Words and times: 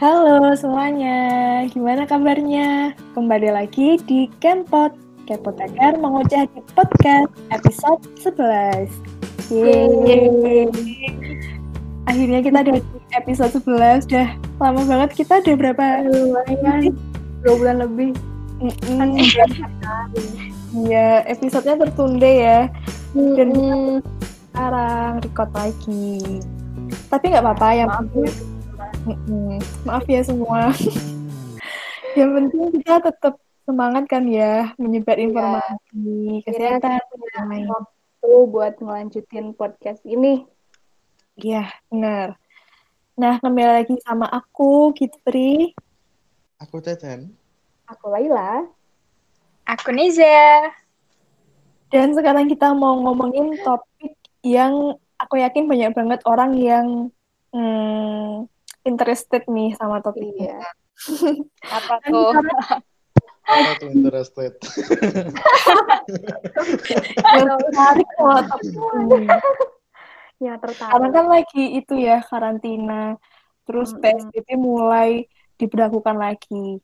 Halo 0.00 0.56
semuanya, 0.56 1.60
gimana 1.68 2.08
kabarnya? 2.08 2.96
Kembali 3.12 3.52
lagi 3.52 4.00
di 4.08 4.32
Kempot, 4.40 4.96
Kepoteker 5.28 6.00
mengoceh 6.00 6.48
di 6.56 6.64
podcast 6.72 7.28
episode 7.52 8.00
11. 8.16 8.88
Yeay. 9.52 10.72
Akhirnya 12.08 12.40
kita 12.40 12.64
ada 12.64 12.80
di 12.80 12.82
episode 13.12 13.52
11, 13.60 14.08
udah 14.08 14.28
lama 14.56 14.88
banget 14.88 15.20
kita 15.20 15.44
udah 15.44 15.68
berapa? 15.68 15.84
Lumayan, 16.08 16.96
dua 17.44 17.54
bulan 17.60 17.76
lebih. 17.84 18.16
Iya, 20.80 21.28
episodenya 21.28 21.76
tertunda 21.76 22.24
ya. 22.24 22.72
Dan 23.12 23.52
sekarang 24.48 25.20
record 25.20 25.52
lagi. 25.52 26.40
Tapi 27.12 27.36
nggak 27.36 27.44
apa-apa, 27.44 27.68
yang 27.76 27.92
penting 27.92 28.49
Mm-mm. 29.04 29.56
Maaf 29.82 30.04
ya 30.04 30.20
semua. 30.20 30.70
yang 32.18 32.30
penting 32.34 32.74
kita 32.74 33.00
tetap 33.00 33.34
semangat 33.64 34.04
kan 34.10 34.26
ya 34.26 34.74
menyebar 34.76 35.16
Iya. 35.16 35.24
informasi 35.30 36.04
Akhirnya 36.42 36.72
kesehatan. 36.82 37.62
waktu 37.70 38.30
buat 38.50 38.74
ngelanjutin 38.78 39.46
podcast 39.54 40.02
ini. 40.04 40.44
Iya, 41.34 41.70
benar. 41.88 42.36
Nah, 43.16 43.36
kembali 43.38 43.84
lagi 43.84 43.94
sama 44.04 44.26
aku, 44.26 44.92
Kitri. 44.92 45.72
Aku 46.60 46.80
Cecen. 46.80 47.32
Aku 47.88 48.12
Laila. 48.12 48.64
Aku 49.64 49.88
Niza. 49.90 50.68
Dan 51.88 52.12
sekarang 52.12 52.46
kita 52.46 52.70
mau 52.70 53.00
ngomongin 53.00 53.56
topik 53.64 54.14
yang 54.44 54.94
aku 55.16 55.40
yakin 55.40 55.66
banyak 55.66 55.90
banget 55.90 56.20
orang 56.24 56.52
yang 56.54 56.86
hmm, 57.50 58.46
interested 58.84 59.42
nih 59.46 59.76
sama 59.76 60.00
topik 60.00 60.24
ini. 60.24 60.48
Iya. 60.48 60.60
Apa 61.76 61.94
tuh? 62.04 62.32
Apa 63.50 63.72
tuh 63.82 63.88
interested? 63.90 64.52
yang 67.34 67.58
menarik 67.58 68.08
sama 68.14 68.40
topik 68.46 68.70
ini. 68.70 69.26
Yang 70.40 70.58
tertarik. 70.64 70.92
Karena 70.92 71.08
kan 71.12 71.26
lagi 71.28 71.64
itu 71.76 71.94
ya 71.98 72.22
karantina, 72.24 73.18
terus 73.68 73.92
Mm-mm. 73.92 74.00
PSBB 74.00 74.48
mulai 74.56 75.28
diberlakukan 75.60 76.16
lagi. 76.16 76.80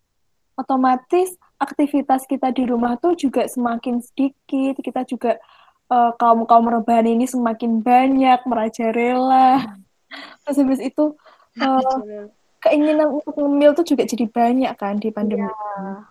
Otomatis 0.57 1.37
aktivitas 1.57 2.29
kita 2.29 2.53
di 2.53 2.69
rumah 2.69 3.01
tuh 3.01 3.17
juga 3.17 3.49
semakin 3.49 4.05
sedikit. 4.05 4.77
Kita 4.83 5.07
juga 5.09 5.41
eh, 5.89 6.13
kaum-kaum 6.21 6.69
rebahan 6.81 7.09
ini 7.09 7.25
semakin 7.25 7.81
banyak, 7.81 8.45
merajalela. 8.45 9.65
Terus 10.45 10.57
habis 10.61 10.81
itu 10.83 11.17
eh, 11.57 12.27
keinginan 12.61 13.21
untuk 13.21 13.35
ngemil 13.37 13.77
tuh 13.77 13.87
juga 13.87 14.05
jadi 14.05 14.27
banyak 14.27 14.73
kan 14.77 14.99
di 14.99 15.09
pandemi. 15.13 15.47
Iya. 15.47 16.09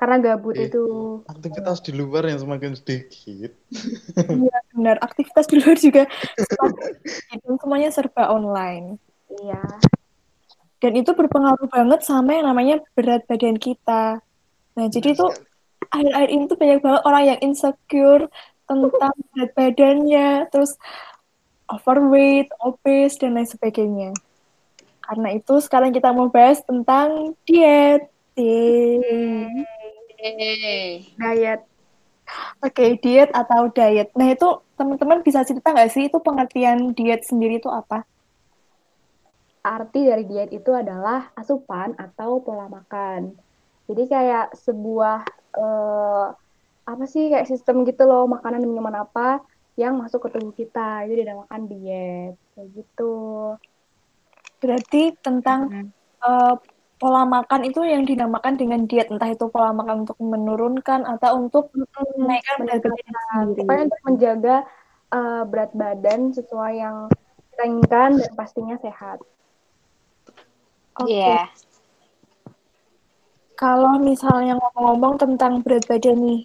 Karena 0.00 0.16
gabut 0.16 0.56
Iya. 0.56 0.72
itu. 0.72 0.84
Aktivitas 1.28 1.84
di 1.84 1.92
luar 1.92 2.24
yang 2.24 2.40
semakin 2.40 2.72
sedikit. 2.72 3.52
Iya 4.48 4.58
benar, 4.72 4.96
aktivitas 5.04 5.44
di 5.50 5.60
luar 5.60 5.76
juga 5.76 6.02
semakin 6.38 7.54
semuanya 7.60 7.90
serba 7.92 8.32
online. 8.32 8.96
Iya. 9.28 9.60
Dan 10.80 10.96
itu 10.96 11.12
berpengaruh 11.12 11.68
banget 11.68 12.00
sama 12.08 12.40
yang 12.40 12.48
namanya 12.48 12.80
berat 12.96 13.28
badan 13.28 13.60
kita. 13.60 14.24
Nah, 14.72 14.86
jadi 14.88 15.12
tuh 15.12 15.28
akhir-akhir 15.92 16.30
ini 16.32 16.42
tuh 16.48 16.56
banyak 16.56 16.78
banget 16.80 17.02
orang 17.04 17.24
yang 17.36 17.38
insecure 17.44 18.24
tentang 18.64 19.12
berat 19.36 19.50
badannya, 19.52 20.48
terus 20.48 20.80
overweight, 21.68 22.48
obese, 22.64 23.20
dan 23.20 23.36
lain 23.36 23.44
sebagainya. 23.44 24.10
Karena 25.10 25.34
itu 25.34 25.58
sekarang 25.58 25.90
kita 25.90 26.14
mau 26.14 26.30
bahas 26.30 26.62
tentang 26.62 27.34
diet. 27.42 28.06
Yeay. 28.38 29.50
Diet. 31.18 31.66
Oke, 32.62 32.94
diet 33.02 33.34
atau 33.34 33.66
diet. 33.74 34.14
Nah, 34.14 34.30
itu 34.30 34.62
teman-teman 34.78 35.26
bisa 35.26 35.42
cerita 35.42 35.74
nggak 35.74 35.90
sih 35.90 36.06
itu 36.06 36.22
pengertian 36.22 36.94
diet 36.94 37.26
sendiri 37.26 37.58
itu 37.58 37.66
apa? 37.66 38.06
Arti 39.66 40.06
dari 40.06 40.30
diet 40.30 40.54
itu 40.54 40.70
adalah 40.70 41.34
asupan 41.34 41.98
atau 41.98 42.38
pola 42.38 42.70
makan. 42.70 43.34
Jadi 43.90 44.06
kayak 44.06 44.54
sebuah 44.62 45.26
eh, 45.58 46.26
apa 46.86 47.04
sih 47.10 47.34
kayak 47.34 47.50
sistem 47.50 47.82
gitu 47.82 48.06
loh 48.06 48.30
makanan 48.30 48.62
dan 48.62 48.70
minuman 48.70 49.02
apa 49.02 49.42
yang 49.74 49.98
masuk 49.98 50.22
ke 50.22 50.38
tubuh 50.38 50.54
kita. 50.54 51.02
Itu 51.10 51.18
dinamakan 51.18 51.66
diet. 51.66 52.38
Kayak 52.54 52.68
gitu. 52.78 53.18
Berarti 54.60 55.16
tentang 55.24 55.60
Hmm. 55.72 55.88
eh, 56.20 56.54
pola 57.00 57.24
makan 57.24 57.64
itu 57.64 57.80
yang 57.80 58.04
dinamakan 58.04 58.60
dengan 58.60 58.84
diet, 58.84 59.08
entah 59.08 59.32
itu 59.32 59.48
pola 59.48 59.72
makan 59.72 60.04
untuk 60.04 60.20
menurunkan 60.20 61.08
atau 61.08 61.40
untuk 61.40 61.72
menaikkan 62.20 62.68
berat 62.68 62.84
badan. 62.84 63.44
Pokoknya 63.56 63.82
untuk 63.88 64.02
menjaga 64.04 64.56
eh, 65.10 65.42
berat 65.48 65.72
badan 65.72 66.20
sesuai 66.30 66.72
yang 66.76 66.96
kita 67.50 67.62
inginkan 67.66 68.10
dan 68.20 68.32
pastinya 68.36 68.76
sehat. 68.78 69.18
Oke. 71.00 71.08
Iya. 71.08 71.48
Kalau 73.56 74.00
misalnya 74.00 74.56
ngomong-ngomong 74.56 75.20
tentang 75.20 75.60
berat 75.60 75.84
badan 75.84 76.16
nih, 76.20 76.40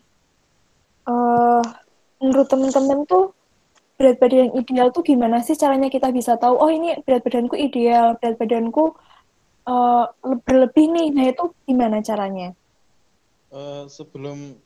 eh 1.08 1.64
menurut 2.20 2.48
teman-teman 2.48 3.04
tuh 3.08 3.36
berat 3.96 4.20
badan 4.20 4.52
yang 4.52 4.54
ideal 4.60 4.88
tuh 4.92 5.04
gimana 5.08 5.40
sih 5.40 5.56
caranya 5.56 5.88
kita 5.88 6.12
bisa 6.12 6.36
tahu, 6.36 6.60
oh 6.60 6.72
ini 6.72 7.00
berat 7.08 7.24
badanku 7.24 7.56
ideal, 7.56 8.20
berat 8.20 8.36
badanku 8.36 8.96
eh, 9.68 10.06
berlebih 10.44 10.86
nih. 10.92 11.08
Nah 11.16 11.26
itu 11.32 11.56
gimana 11.64 12.04
caranya? 12.04 12.52
Eh, 13.56 13.84
sebelum 13.88 14.60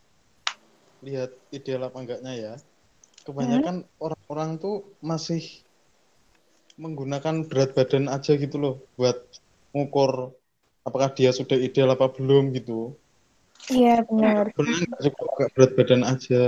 lihat 1.00 1.30
ideal 1.54 1.86
apa 1.86 1.96
enggaknya 2.02 2.32
ya, 2.36 2.54
kebanyakan 3.22 3.86
orang-orang 4.02 4.58
tuh 4.58 4.84
masih 5.00 5.40
menggunakan 6.80 7.44
berat 7.46 7.76
badan 7.76 8.08
aja 8.08 8.34
gitu 8.34 8.56
loh 8.56 8.74
buat 8.96 9.16
ngukur 9.76 10.32
apakah 10.82 11.12
dia 11.12 11.30
sudah 11.30 11.54
ideal 11.54 11.92
apa 11.92 12.08
belum 12.10 12.56
gitu. 12.56 12.96
Iya 13.68 14.02
benar. 14.08 14.50
Benar 14.56 14.80
nggak 14.88 15.02
cukup 15.06 15.26
pakai 15.36 15.48
berat 15.54 15.72
badan 15.76 16.02
aja. 16.02 16.42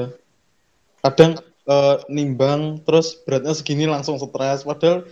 Kadang 1.05 1.33
eh, 1.65 1.97
nimbang 2.09 2.83
terus 2.83 3.15
beratnya 3.23 3.53
segini 3.53 3.87
langsung 3.87 4.17
stres. 4.17 4.63
Padahal 4.63 5.07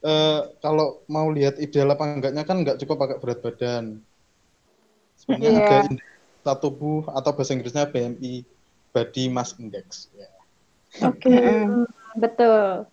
eh, 0.00 0.40
kalau 0.58 1.00
mau 1.06 1.28
lihat 1.28 1.56
ideal 1.56 1.90
apa 1.90 2.04
enggaknya 2.06 2.42
kan 2.42 2.60
nggak 2.60 2.78
cukup 2.80 2.96
pakai 3.00 3.16
berat 3.20 3.40
badan. 3.40 3.84
Sebenarnya 5.16 5.50
Iya. 5.50 5.64
ada 5.64 5.78
indeks 5.88 6.12
satu 6.44 6.68
tubuh 6.68 7.08
atau 7.08 7.32
bahasa 7.32 7.56
Inggrisnya 7.56 7.88
BMI, 7.88 8.44
Body 8.92 9.32
Mass 9.32 9.56
Index. 9.56 10.12
Ya. 10.12 10.28
Oke. 11.08 11.26
Mm-mm. 11.26 11.88
Betul. 12.14 12.84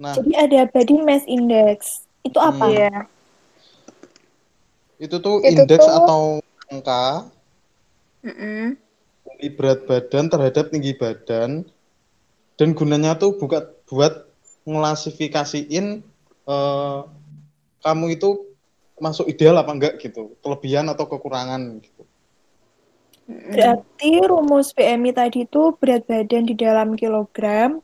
Nah 0.00 0.16
Jadi 0.16 0.32
ada 0.32 0.64
body 0.64 0.96
mass 1.04 1.28
index. 1.28 2.08
Itu 2.24 2.40
apa? 2.40 2.64
Hmm. 2.64 2.72
Iya. 2.72 2.92
itu 4.96 5.16
tuh 5.16 5.40
Itu 5.40 5.64
indeks 5.64 5.80
tuh- 5.80 5.92
atau 5.92 6.22
angka 6.68 7.28
Mm-mm. 8.20 8.76
tinggi 9.24 9.48
berat 9.56 9.84
badan 9.84 10.28
terhadap 10.28 10.68
tinggi 10.68 10.92
badan 10.92 11.64
dan 12.60 12.76
gunanya 12.76 13.16
tuh 13.16 13.32
bukan 13.34 13.64
buat 13.88 14.28
ngelasifikasiin 14.68 16.04
eh, 16.44 17.00
kamu 17.80 18.06
itu 18.12 18.44
masuk 19.00 19.24
ideal 19.24 19.56
apa 19.56 19.72
enggak 19.72 19.94
gitu 19.96 20.36
kelebihan 20.44 20.84
atau 20.86 21.08
kekurangan 21.08 21.80
gitu 21.80 22.04
Berarti 23.30 24.26
rumus 24.26 24.74
BMI 24.74 25.14
tadi 25.14 25.46
itu 25.46 25.70
berat 25.78 26.02
badan 26.02 26.44
di 26.44 26.54
dalam 26.58 26.98
kilogram 26.98 27.78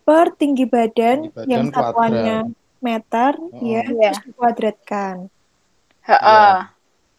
per 0.00 0.32
tinggi 0.32 0.64
badan, 0.64 1.28
Tinggi 1.28 1.36
badan 1.36 1.48
yang 1.52 1.64
kuadrat. 1.68 1.76
satuannya 1.92 2.38
meter, 2.80 3.32
Oh. 3.36 3.60
ya, 3.60 3.84
Iya. 3.84 4.16
terus 4.16 4.20
dikuadratkan. 4.24 5.14
Heeh. 6.08 6.56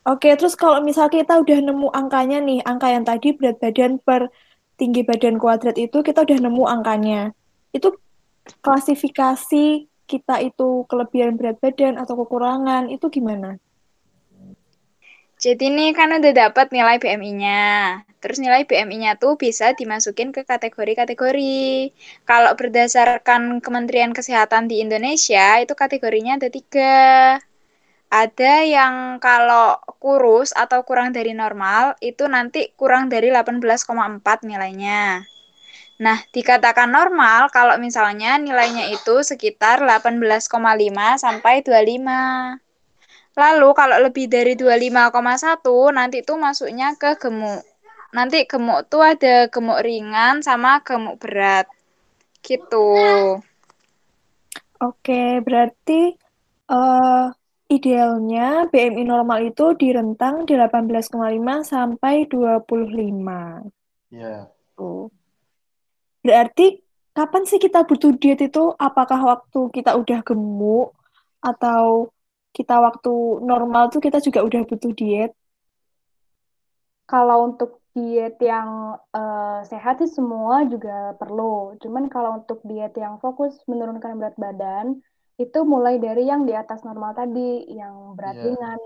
Oke, 0.02 0.34
terus 0.34 0.58
kalau 0.58 0.82
misal 0.82 1.14
kita 1.14 1.38
udah 1.38 1.60
nemu 1.62 1.94
angkanya 1.94 2.42
nih, 2.42 2.66
angka 2.66 2.90
yang 2.90 3.06
tadi 3.06 3.38
berat 3.38 3.62
badan 3.62 4.02
per 4.02 4.34
tinggi 4.80 5.04
badan 5.04 5.36
kuadrat 5.36 5.76
itu 5.76 6.00
kita 6.00 6.24
udah 6.24 6.38
nemu 6.40 6.64
angkanya. 6.64 7.36
Itu 7.76 8.00
klasifikasi 8.64 9.86
kita 10.10 10.36
itu 10.42 10.88
kelebihan 10.90 11.38
berat 11.38 11.62
badan 11.62 12.02
atau 12.02 12.18
kekurangan 12.26 12.90
itu 12.90 13.06
gimana? 13.14 13.62
Jadi 15.40 15.72
ini 15.72 15.96
kan 15.96 16.12
udah 16.12 16.34
dapat 16.36 16.68
nilai 16.76 17.00
BMI-nya. 17.00 18.04
Terus 18.20 18.44
nilai 18.44 18.68
BMI-nya 18.68 19.16
tuh 19.16 19.40
bisa 19.40 19.72
dimasukin 19.72 20.36
ke 20.36 20.44
kategori-kategori. 20.44 21.96
Kalau 22.28 22.52
berdasarkan 22.60 23.64
Kementerian 23.64 24.12
Kesehatan 24.12 24.68
di 24.68 24.84
Indonesia, 24.84 25.64
itu 25.64 25.72
kategorinya 25.80 26.36
ada 26.36 26.52
tiga. 26.52 27.40
Ada 28.10 28.66
yang 28.66 29.22
kalau 29.22 29.78
kurus 30.02 30.50
atau 30.58 30.82
kurang 30.82 31.14
dari 31.14 31.38
normal, 31.38 31.94
itu 32.02 32.26
nanti 32.26 32.74
kurang 32.74 33.06
dari 33.06 33.30
18,4 33.30 34.50
nilainya. 34.50 35.22
Nah, 36.00 36.18
dikatakan 36.34 36.90
normal 36.90 37.54
kalau 37.54 37.78
misalnya 37.78 38.42
nilainya 38.42 38.90
itu 38.90 39.22
sekitar 39.22 39.86
18,5 39.86 41.22
sampai 41.22 41.62
25. 41.62 42.58
Lalu 43.38 43.70
kalau 43.78 43.98
lebih 44.02 44.26
dari 44.26 44.58
25,1 44.58 45.94
nanti 45.94 46.26
tuh 46.26 46.42
masuknya 46.42 46.98
ke 46.98 47.14
gemuk. 47.20 47.62
Nanti 48.10 48.50
gemuk 48.50 48.90
tuh 48.90 49.06
ada 49.06 49.52
gemuk 49.54 49.86
ringan 49.86 50.42
sama 50.42 50.82
gemuk 50.82 51.22
berat. 51.22 51.70
Gitu. 52.42 52.90
Oke, 54.80 55.44
berarti 55.44 56.16
uh, 56.72 57.28
idealnya 57.70 58.66
BMI 58.74 59.06
normal 59.06 59.54
itu 59.54 59.78
di 59.78 59.94
rentang 59.94 60.44
18,5 60.50 61.14
sampai 61.62 62.26
25. 62.26 63.70
Iya. 64.10 64.50
Tuh. 64.74 65.14
Berarti 66.26 66.82
kapan 67.14 67.44
sih 67.46 67.62
kita 67.62 67.86
butuh 67.86 68.18
diet 68.18 68.42
itu? 68.42 68.74
Apakah 68.76 69.22
waktu 69.22 69.70
kita 69.70 69.96
udah 69.96 70.20
gemuk 70.26 70.98
atau 71.40 72.10
kita 72.52 72.82
waktu 72.82 73.14
normal 73.46 73.94
tuh 73.94 74.02
kita 74.02 74.18
juga 74.18 74.42
udah 74.42 74.66
butuh 74.66 74.92
diet? 74.98 75.32
Kalau 77.06 77.54
untuk 77.54 77.80
diet 77.94 78.38
yang 78.42 78.98
uh, 79.14 79.62
sehat 79.66 80.02
sih 80.02 80.10
semua 80.10 80.66
juga 80.66 81.14
perlu. 81.22 81.78
Cuman 81.78 82.10
kalau 82.10 82.42
untuk 82.42 82.66
diet 82.66 82.98
yang 82.98 83.22
fokus 83.22 83.58
menurunkan 83.70 84.18
berat 84.18 84.36
badan, 84.38 85.02
itu 85.40 85.60
mulai 85.64 86.04
dari 86.04 86.28
yang 86.28 86.44
di 86.44 86.52
atas 86.52 86.84
normal 86.84 87.16
tadi, 87.16 87.64
yang 87.72 88.12
berat 88.20 88.36
yeah. 88.36 88.46
ringan, 88.52 88.82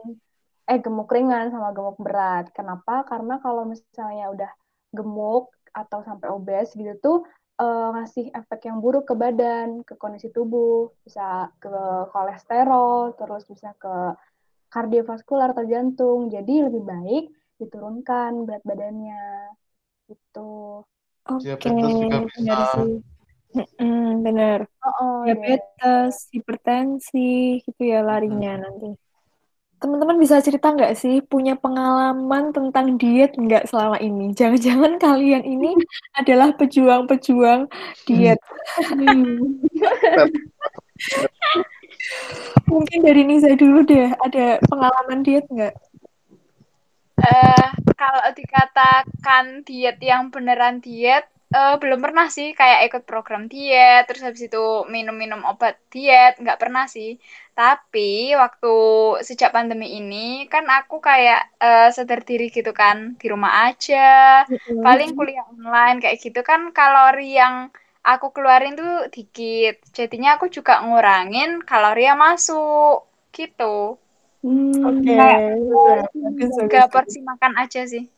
eh 0.69 0.77
gemuk 0.77 1.09
ringan 1.09 1.49
sama 1.49 1.73
gemuk 1.73 1.97
berat. 1.97 2.53
Kenapa? 2.53 3.01
Karena 3.09 3.41
kalau 3.41 3.65
misalnya 3.65 4.29
udah 4.29 4.51
gemuk 4.93 5.49
atau 5.73 6.05
sampai 6.05 6.29
obes 6.29 6.69
gitu 6.77 6.93
tuh 7.01 7.17
uh, 7.57 7.97
ngasih 7.97 8.29
efek 8.37 8.69
yang 8.69 8.77
buruk 8.77 9.09
ke 9.09 9.17
badan, 9.17 9.81
ke 9.81 9.97
kondisi 9.97 10.29
tubuh, 10.29 10.93
bisa 11.01 11.49
ke 11.57 11.73
kolesterol, 12.13 13.17
terus 13.17 13.49
bisa 13.49 13.73
ke 13.81 14.13
kardiovaskular 14.69 15.57
atau 15.57 15.65
jantung. 15.65 16.29
Jadi 16.29 16.69
lebih 16.69 16.85
baik 16.85 17.25
diturunkan 17.57 18.45
berat 18.45 18.61
badannya 18.61 19.57
gitu. 20.05 20.85
Oke, 21.23 21.55
okay. 21.55 21.71
sih. 22.77 23.12
Mm, 23.53 24.25
benar. 24.25 24.65
Oh, 24.81 24.89
oh, 24.89 25.17
diabetes, 25.29 26.13
yeah. 26.27 26.31
hipertensi, 26.33 27.61
gitu 27.61 27.81
ya 27.85 28.01
larinya 28.01 28.57
hmm. 28.57 28.61
nanti. 28.65 28.89
Teman-teman 29.77 30.15
bisa 30.15 30.39
cerita 30.39 30.71
nggak 30.71 30.95
sih 30.95 31.19
punya 31.19 31.59
pengalaman 31.59 32.55
tentang 32.55 32.95
diet 32.97 33.35
nggak 33.35 33.67
selama 33.69 33.99
ini? 33.99 34.31
Jangan-jangan 34.33 34.97
kalian 34.97 35.43
ini 35.43 35.75
adalah 36.19 36.55
pejuang-pejuang 36.55 37.67
diet. 38.09 38.39
Hmm. 38.89 39.61
Mungkin 42.73 42.99
dari 43.05 43.21
Niza 43.27 43.53
dulu 43.53 43.85
deh, 43.85 44.11
ada 44.17 44.57
pengalaman 44.65 45.21
diet 45.21 45.45
nggak? 45.51 45.75
Uh, 47.13 47.69
kalau 47.93 48.25
dikatakan 48.33 49.61
diet 49.63 50.01
yang 50.01 50.33
beneran 50.33 50.81
diet, 50.81 51.29
uh, 51.53 51.75
belum 51.77 52.01
pernah 52.01 52.27
sih 52.27 52.57
kayak 52.57 52.89
ikut 52.89 53.03
program 53.05 53.45
diet, 53.45 54.09
terus 54.09 54.25
habis 54.25 54.49
itu 54.49 54.83
minum-minum 54.89 55.45
obat 55.45 55.77
diet, 55.93 56.41
nggak 56.41 56.59
pernah 56.59 56.89
sih. 56.89 57.21
Tapi 57.53 58.33
waktu 58.33 58.75
sejak 59.21 59.53
pandemi 59.53 59.93
ini 60.01 60.49
kan 60.49 60.65
aku 60.65 60.97
kayak 60.97 61.53
uh, 61.61 61.93
sadar 61.93 62.25
diri 62.25 62.49
gitu 62.49 62.73
kan, 62.73 63.13
di 63.21 63.25
rumah 63.29 63.69
aja, 63.69 64.43
mm-hmm. 64.49 64.81
paling 64.81 65.13
kuliah 65.13 65.45
online 65.53 66.01
kayak 66.01 66.17
gitu 66.19 66.41
kan 66.41 66.73
kalori 66.73 67.37
yang 67.37 67.69
aku 68.01 68.33
keluarin 68.33 68.73
tuh 68.73 69.07
dikit. 69.13 69.79
Jadinya 69.93 70.41
aku 70.41 70.49
juga 70.49 70.81
ngurangin 70.81 71.61
kalori 71.63 72.09
yang 72.09 72.19
masuk 72.19 73.05
gitu. 73.31 74.01
Hmm, 74.43 74.75
Oke, 74.83 75.15
okay. 75.15 76.67
Gak 76.67 76.91
porsi 76.91 77.23
makan 77.23 77.55
aja 77.55 77.87
sih. 77.87 78.11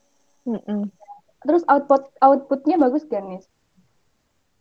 Mm 0.50 0.58
-mm. 0.58 1.05
Terus 1.46 1.64
output 1.70 2.10
outputnya 2.20 2.76
bagus 2.82 3.06
gak 3.06 3.22
nih? 3.22 3.42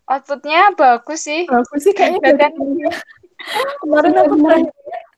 Outputnya 0.04 0.76
bagus 0.76 1.24
sih. 1.24 1.48
Bagus 1.48 1.80
sih 1.80 1.96
kayaknya. 1.96 2.36
Dan 2.36 2.52
kemarin 3.82 4.12
aku 4.20 4.36
pernah 4.36 4.60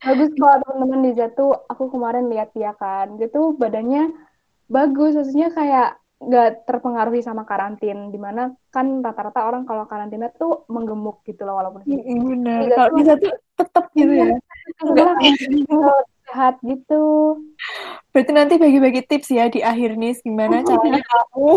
bagus 0.06 0.30
kalau 0.38 0.56
teman-teman 0.62 1.00
di 1.02 1.12
jatuh 1.18 1.50
aku 1.66 1.84
kemarin 1.90 2.30
lihat 2.30 2.54
dia 2.54 2.72
kan. 2.78 3.18
Dia 3.18 3.26
tuh 3.26 3.58
badannya 3.58 4.14
bagus. 4.70 5.18
Maksudnya 5.18 5.50
kayak 5.50 5.98
nggak 6.22 6.70
terpengaruhi 6.70 7.20
sama 7.26 7.42
karantin. 7.42 8.14
Di 8.14 8.18
mana 8.22 8.54
kan 8.70 9.02
rata-rata 9.02 9.42
orang 9.42 9.66
kalau 9.66 9.90
karantina 9.90 10.30
tuh 10.30 10.62
menggemuk 10.70 11.26
gitu 11.26 11.42
loh 11.42 11.58
walaupun 11.58 11.82
benar 11.82 12.70
kalau 12.70 12.94
bisa 12.94 13.18
tuh 13.18 13.34
tetap 13.58 13.90
gitu 13.90 14.14
ya. 14.14 14.30
Iya, 14.86 15.94
sehat 16.26 16.54
gitu. 16.62 17.38
Berarti 18.10 18.32
nanti 18.34 18.54
bagi-bagi 18.58 19.06
tips 19.06 19.30
ya 19.30 19.46
di 19.46 19.62
akhir 19.62 19.94
nih 19.96 20.18
gimana 20.20 20.62
caranya 20.68 21.02
kamu 21.02 21.50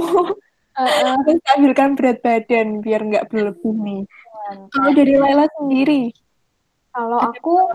uh, 0.77 1.35
stabilkan 1.45 1.89
berat 1.97 2.19
badan 2.21 2.79
biar 2.79 3.01
nggak 3.03 3.27
berlebih 3.33 3.75
nih. 3.75 4.01
Kalau 4.73 4.91
dari 4.97 5.13
Laila 5.13 5.45
sendiri, 5.61 6.09
kalau 6.89 7.21
aku 7.21 7.69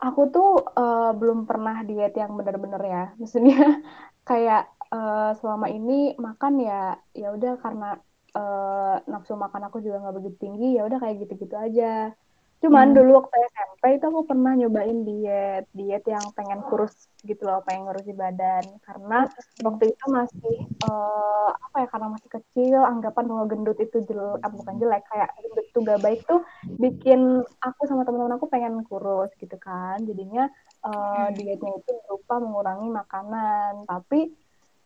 aku 0.00 0.22
tuh 0.32 0.50
uh, 0.76 1.12
belum 1.12 1.44
pernah 1.44 1.84
diet 1.84 2.16
yang 2.16 2.32
benar-benar 2.36 2.82
ya. 2.84 3.04
Maksudnya 3.20 3.84
kayak 4.28 4.68
uh, 4.92 5.36
selama 5.36 5.68
ini 5.68 6.16
makan 6.16 6.60
ya 6.60 6.96
ya 7.12 7.36
udah 7.36 7.60
karena 7.60 8.00
uh, 8.32 8.96
nafsu 9.08 9.36
makan 9.36 9.68
aku 9.68 9.84
juga 9.84 10.02
nggak 10.02 10.16
begitu 10.20 10.36
tinggi 10.40 10.68
ya 10.80 10.88
udah 10.88 10.98
kayak 11.00 11.16
gitu-gitu 11.26 11.56
aja 11.56 12.16
Cuman 12.56 12.92
hmm. 12.92 12.96
dulu 12.96 13.10
waktu 13.20 13.36
SMP 13.52 13.82
itu 14.00 14.04
aku 14.08 14.22
pernah 14.24 14.52
nyobain 14.56 15.04
diet, 15.04 15.68
diet 15.76 16.04
yang 16.08 16.24
pengen 16.32 16.64
kurus 16.72 17.12
gitu 17.20 17.44
loh, 17.44 17.60
pengen 17.68 17.84
ngurusi 17.84 18.16
badan. 18.16 18.64
Karena 18.80 19.28
waktu 19.60 19.92
itu 19.92 20.04
masih 20.08 20.56
uh, 20.88 21.52
apa 21.52 21.84
ya? 21.84 21.86
Karena 21.92 22.08
masih 22.16 22.30
kecil, 22.32 22.80
anggapan 22.80 23.24
bahwa 23.28 23.44
gendut 23.44 23.76
itu 23.76 24.00
jelek, 24.08 24.40
eh, 24.40 24.50
bukan 24.56 24.74
jelek, 24.80 25.04
kayak 25.12 25.28
gendut 25.36 25.66
itu 25.68 25.78
gak 25.84 26.00
baik 26.00 26.20
tuh 26.24 26.40
bikin 26.80 27.20
aku 27.60 27.80
sama 27.84 28.08
teman-teman 28.08 28.40
aku 28.40 28.48
pengen 28.48 28.80
kurus 28.88 29.28
gitu 29.36 29.56
kan. 29.60 30.00
Jadinya 30.08 30.48
uh, 30.80 31.28
dietnya 31.36 31.76
itu 31.76 31.92
berupa 32.08 32.40
mengurangi 32.40 32.88
makanan, 32.88 33.84
tapi 33.84 34.32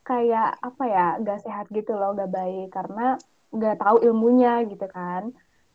kayak 0.02 0.58
apa 0.58 0.84
ya? 0.90 1.06
Gak 1.22 1.46
sehat 1.46 1.70
gitu 1.70 1.94
loh, 1.94 2.19
gak 2.19 2.34
baik 2.34 2.74
karena 2.74 3.15
gak 3.55 3.79
tahu 3.79 4.03
ilmunya 4.03 4.67
gitu 4.67 4.91
kan 4.91 5.31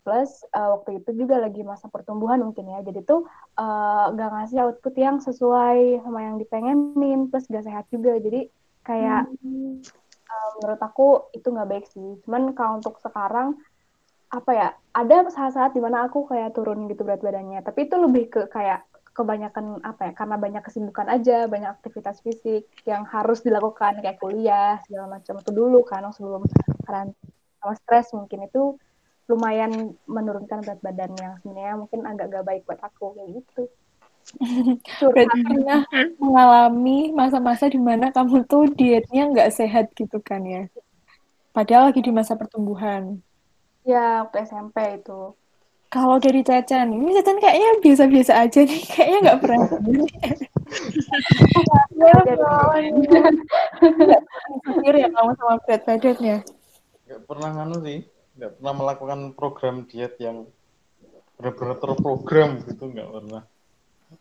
plus 0.05 0.45
uh, 0.53 0.77
waktu 0.77 1.01
itu 1.01 1.25
juga 1.25 1.41
lagi 1.41 1.65
masa 1.65 1.89
pertumbuhan 1.89 2.37
mungkin 2.45 2.69
ya. 2.69 2.85
Jadi 2.85 3.01
tuh 3.01 3.25
uh, 3.57 4.13
gak 4.13 4.29
ngasih 4.29 4.61
output 4.69 4.93
yang 4.93 5.17
sesuai 5.17 6.05
sama 6.05 6.21
yang 6.21 6.37
dipengenin. 6.37 7.33
Plus 7.33 7.49
gak 7.49 7.65
sehat 7.65 7.89
juga. 7.89 8.21
Jadi 8.21 8.45
kayak 8.85 9.25
hmm. 9.41 9.81
uh, 10.29 10.49
menurut 10.61 10.81
aku 10.85 11.33
itu 11.33 11.49
nggak 11.49 11.69
baik 11.73 11.85
sih. 11.89 12.21
Cuman 12.21 12.53
kalau 12.53 12.77
untuk 12.77 13.01
sekarang 13.01 13.57
apa 14.29 14.51
ya 14.53 14.67
ada 14.93 15.25
saat-saat 15.25 15.73
di 15.73 15.81
mana 15.81 16.05
aku 16.05 16.29
kayak 16.29 16.53
turun 16.53 16.85
gitu 16.85 17.01
berat 17.01 17.25
badannya. 17.25 17.65
Tapi 17.65 17.89
itu 17.89 17.97
lebih 17.97 18.29
ke 18.29 18.41
kayak 18.53 18.85
kebanyakan 19.15 19.79
apa 19.81 20.11
ya 20.11 20.13
karena 20.13 20.35
banyak 20.35 20.61
kesibukan 20.61 21.07
aja 21.07 21.47
banyak 21.47 21.71
aktivitas 21.71 22.19
fisik 22.19 22.67
yang 22.83 23.07
harus 23.07 23.41
dilakukan 23.41 24.05
kayak 24.05 24.21
kuliah 24.21 24.77
segala 24.85 25.17
macam. 25.17 25.41
Itu 25.41 25.49
dulu 25.49 25.81
kan 25.81 26.05
sebelum 26.13 26.45
karantina 26.85 27.33
sama 27.65 27.73
stres 27.81 28.13
mungkin 28.13 28.45
itu 28.45 28.77
lumayan 29.25 29.97
menurunkan 30.05 30.61
berat 30.61 30.79
badan 30.85 31.11
yang 31.17 31.33
sebenarnya 31.41 31.75
mungkin 31.81 31.99
agak 32.05 32.27
gak 32.29 32.45
baik 32.45 32.61
buat 32.69 32.81
aku 32.81 33.17
kayak 33.17 33.29
gitu. 33.41 33.63
Berarti 35.13 35.39
pernah 35.45 35.81
mengalami 36.17 37.13
masa-masa 37.13 37.69
di 37.69 37.77
mana 37.77 38.09
kamu 38.09 38.45
tuh 38.49 38.65
dietnya 38.73 39.29
nggak 39.29 39.53
sehat 39.53 39.93
gitu 39.93 40.17
kan 40.17 40.41
ya? 40.45 40.65
Padahal 41.53 41.93
lagi 41.93 42.01
di 42.01 42.09
masa 42.09 42.33
pertumbuhan. 42.33 43.21
Ya, 43.85 44.25
waktu 44.25 44.49
SMP 44.49 44.97
itu. 44.97 45.37
Kalau 45.93 46.17
dari 46.17 46.41
Cacan, 46.41 46.89
ini 46.89 47.13
Cacan 47.21 47.37
kayaknya 47.37 47.69
biasa-biasa 47.79 48.33
aja 48.33 48.59
nih, 48.65 48.81
kayaknya 48.93 49.19
nggak 49.29 49.39
pernah. 49.39 49.67
Nggak 54.81 54.95
ya 54.99 55.07
kamu 55.13 55.31
sama 55.37 55.55
berat 55.63 55.81
badannya? 55.85 56.37
Nggak 57.05 57.21
pernah 57.29 57.49
nganu 57.53 57.77
sih 57.85 57.99
nggak 58.35 58.51
pernah 58.59 58.73
melakukan 58.75 59.19
program 59.31 59.75
diet 59.87 60.19
yang 60.19 60.47
benar-benar 61.35 61.77
terprogram 61.79 62.49
gitu 62.67 62.91
nggak 62.91 63.09
pernah 63.11 63.43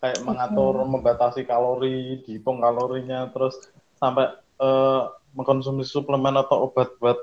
kayak 0.03 0.21
mengatur 0.27 0.75
hmm. 0.83 0.91
membatasi 0.91 1.47
kalori 1.47 2.23
dihitung 2.27 2.59
kalorinya 2.59 3.31
terus 3.31 3.59
sampai 3.99 4.35
uh, 4.59 5.11
mengkonsumsi 5.35 5.87
suplemen 5.87 6.35
atau 6.39 6.71
obat 6.71 6.95
buat 6.99 7.19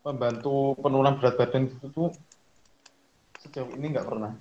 membantu 0.00 0.76
penurunan 0.80 1.16
berat 1.20 1.36
badan 1.36 1.68
gitu 1.68 1.86
tuh 1.92 2.10
sejauh 3.40 3.72
ini 3.76 3.92
nggak 3.92 4.08
pernah. 4.08 4.32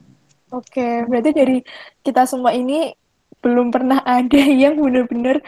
Oke, 0.49 1.05
berarti 1.05 1.31
dari 1.35 1.57
kita 2.01 2.25
semua 2.25 2.55
ini 2.55 2.95
belum 3.39 3.71
pernah 3.71 4.03
ada 4.03 4.41
yang 4.63 4.79
benar-benar 4.79 5.39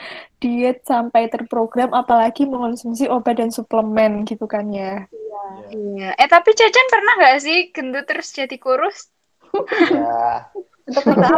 diet 0.41 0.81
sampai 0.87 1.29
terprogram 1.29 1.93
apalagi 1.93 2.49
mengonsumsi 2.49 3.05
obat 3.11 3.37
dan 3.37 3.53
suplemen 3.53 4.25
gitu 4.25 4.49
kan 4.49 4.71
ya. 4.73 5.05
Iya. 5.11 5.43
Iya. 5.71 6.09
Eh 6.17 6.29
tapi 6.31 6.55
Cacan 6.57 6.87
pernah 6.89 7.13
nggak 7.19 7.37
sih 7.43 7.57
gendut 7.69 8.05
terus 8.09 8.33
jadi 8.33 8.55
kurus? 8.57 9.11
Iya. 9.53 10.49
Untuk 10.87 11.03
apa? 11.13 11.37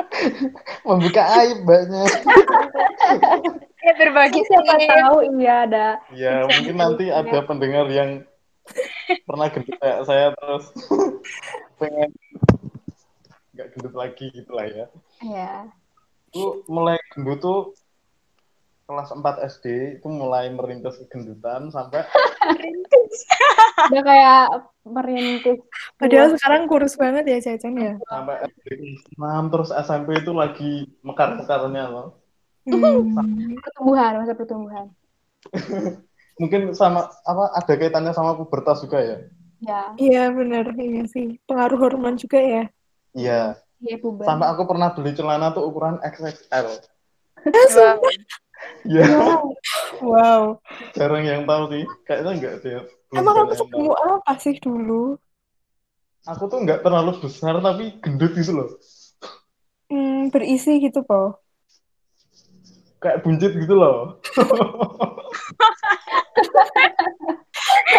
Membuka 0.88 1.22
aib 1.44 1.66
banyak. 1.66 2.12
Ya 3.80 3.96
berbagi 3.96 4.44
Siapa 4.44 4.76
sih. 4.76 4.92
tahu 4.92 5.16
iya 5.40 5.64
ada. 5.64 5.88
Ya, 6.12 6.44
mungkin 6.44 6.76
nanti 6.76 7.08
ada 7.08 7.40
pendengar 7.48 7.88
yang 7.88 8.28
pernah 9.24 9.48
gendut 9.48 9.72
kayak 9.80 10.04
saya 10.04 10.36
terus 10.36 10.68
pengen 11.80 12.12
nggak 13.60 13.70
gendut 13.76 13.94
lagi 13.94 14.26
gitu 14.32 14.50
lah 14.56 14.66
ya. 14.66 14.86
Iya. 15.20 15.52
Itu 16.32 16.64
mulai 16.72 16.96
gendut 17.12 17.44
tuh 17.44 17.60
kelas 18.88 19.14
4 19.14 19.22
SD 19.46 19.66
itu 20.02 20.08
mulai 20.10 20.50
merintis 20.50 20.98
kegendutan 21.06 21.70
sampai 21.70 22.02
Udah 23.90 24.02
kayak 24.02 24.46
merintis. 24.82 25.62
Padahal 25.94 26.34
sekarang 26.34 26.66
kurus 26.66 26.98
banget 26.98 27.28
ya 27.28 27.38
Cecen 27.38 27.78
ya. 27.78 27.94
sampai 28.10 28.42
SD 28.50 28.66
6 29.14 29.52
terus 29.52 29.70
SMP 29.70 30.18
itu 30.18 30.32
lagi 30.34 30.88
mekar-mekarnya 31.06 31.84
loh. 31.86 32.18
Hmm. 32.66 33.56
pertumbuhan, 33.62 34.12
masa 34.20 34.34
pertumbuhan. 34.36 34.86
Mungkin 36.40 36.72
sama 36.72 37.08
apa 37.24 37.44
ada 37.56 37.72
kaitannya 37.76 38.12
sama 38.16 38.36
pubertas 38.36 38.82
juga 38.84 39.00
ya? 39.00 39.18
Ya, 39.60 39.80
Iya 40.00 40.24
benar, 40.32 40.72
iya 40.80 41.04
sih. 41.04 41.36
Pengaruh 41.44 41.76
hormon 41.76 42.16
juga 42.16 42.40
ya. 42.40 42.64
Iya. 43.14 43.58
iya 43.82 43.96
puber. 43.98 44.24
Sampai 44.26 44.46
aku 44.52 44.62
pernah 44.68 44.92
beli 44.94 45.12
celana 45.16 45.50
tuh 45.50 45.66
ukuran 45.66 45.98
XXL. 46.04 46.66
Wah, 47.40 47.94
Iya. 48.84 49.04
Wow. 50.04 50.60
Jarang 50.92 51.24
yang 51.24 51.42
tahu 51.48 51.72
sih. 51.72 51.84
Kayaknya 52.04 52.30
enggak 52.36 52.54
sih. 52.60 52.72
Emang 53.16 53.34
kamu 53.34 53.52
sebelum 53.56 53.92
apa 53.96 54.32
sih 54.38 54.54
dulu? 54.60 55.16
Aku 56.28 56.46
tuh 56.52 56.60
nggak 56.62 56.84
terlalu 56.84 57.16
besar 57.24 57.58
tapi 57.64 57.96
gendut 58.04 58.36
gitu 58.36 58.52
loh. 58.52 58.68
Hmm, 59.88 60.28
berisi 60.28 60.78
gitu 60.78 61.02
po. 61.02 61.40
Kayak 63.00 63.24
buncit 63.24 63.52
gitu 63.56 63.74
loh. 63.74 64.20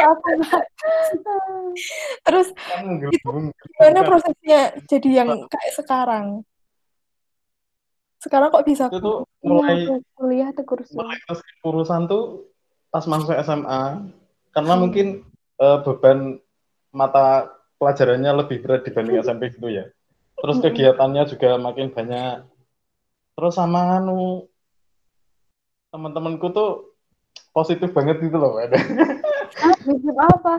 Terus 2.25 2.47
Kan 2.53 2.81
nggelembung. 2.97 3.53
gimana 3.53 3.99
prosesnya 4.03 4.59
jadi 4.89 5.09
yang 5.23 5.29
kayak 5.47 5.73
sekarang? 5.75 6.25
Sekarang 8.21 8.53
kok 8.53 8.65
bisa 8.65 8.85
Itu 8.89 9.01
tuh 9.01 9.17
mulai 9.41 9.89
kuliah 10.13 10.49
tuh 10.53 10.65
kurus. 10.65 10.89
mulai 10.93 11.17
urusan 11.65 12.05
tuh 12.05 12.49
pas 12.93 13.05
masuk 13.07 13.33
SMA 13.39 13.83
karena 14.51 14.73
Hmm. 14.75 14.81
mungkin 14.83 15.07
eh, 15.57 15.77
beban 15.85 16.37
mata 16.91 17.49
pelajarannya 17.77 18.45
lebih 18.45 18.61
berat 18.61 18.81
dibanding 18.85 19.17
SMP 19.25 19.53
gitu 19.53 19.69
ya. 19.69 19.89
Terus 20.37 20.57
Hmm. 20.57 20.65
kegiatannya 20.69 21.23
juga 21.29 21.49
makin 21.57 21.89
banyak. 21.89 22.45
Terus 23.37 23.53
sama 23.57 23.97
anu 23.97 24.45
teman-temanku 25.89 26.51
tuh 26.51 26.93
positif 27.51 27.89
banget 27.91 28.21
gitu 28.21 28.37
loh. 28.37 28.57
ada. 28.57 28.77
Prinsip 29.55 30.15
apa? 30.17 30.55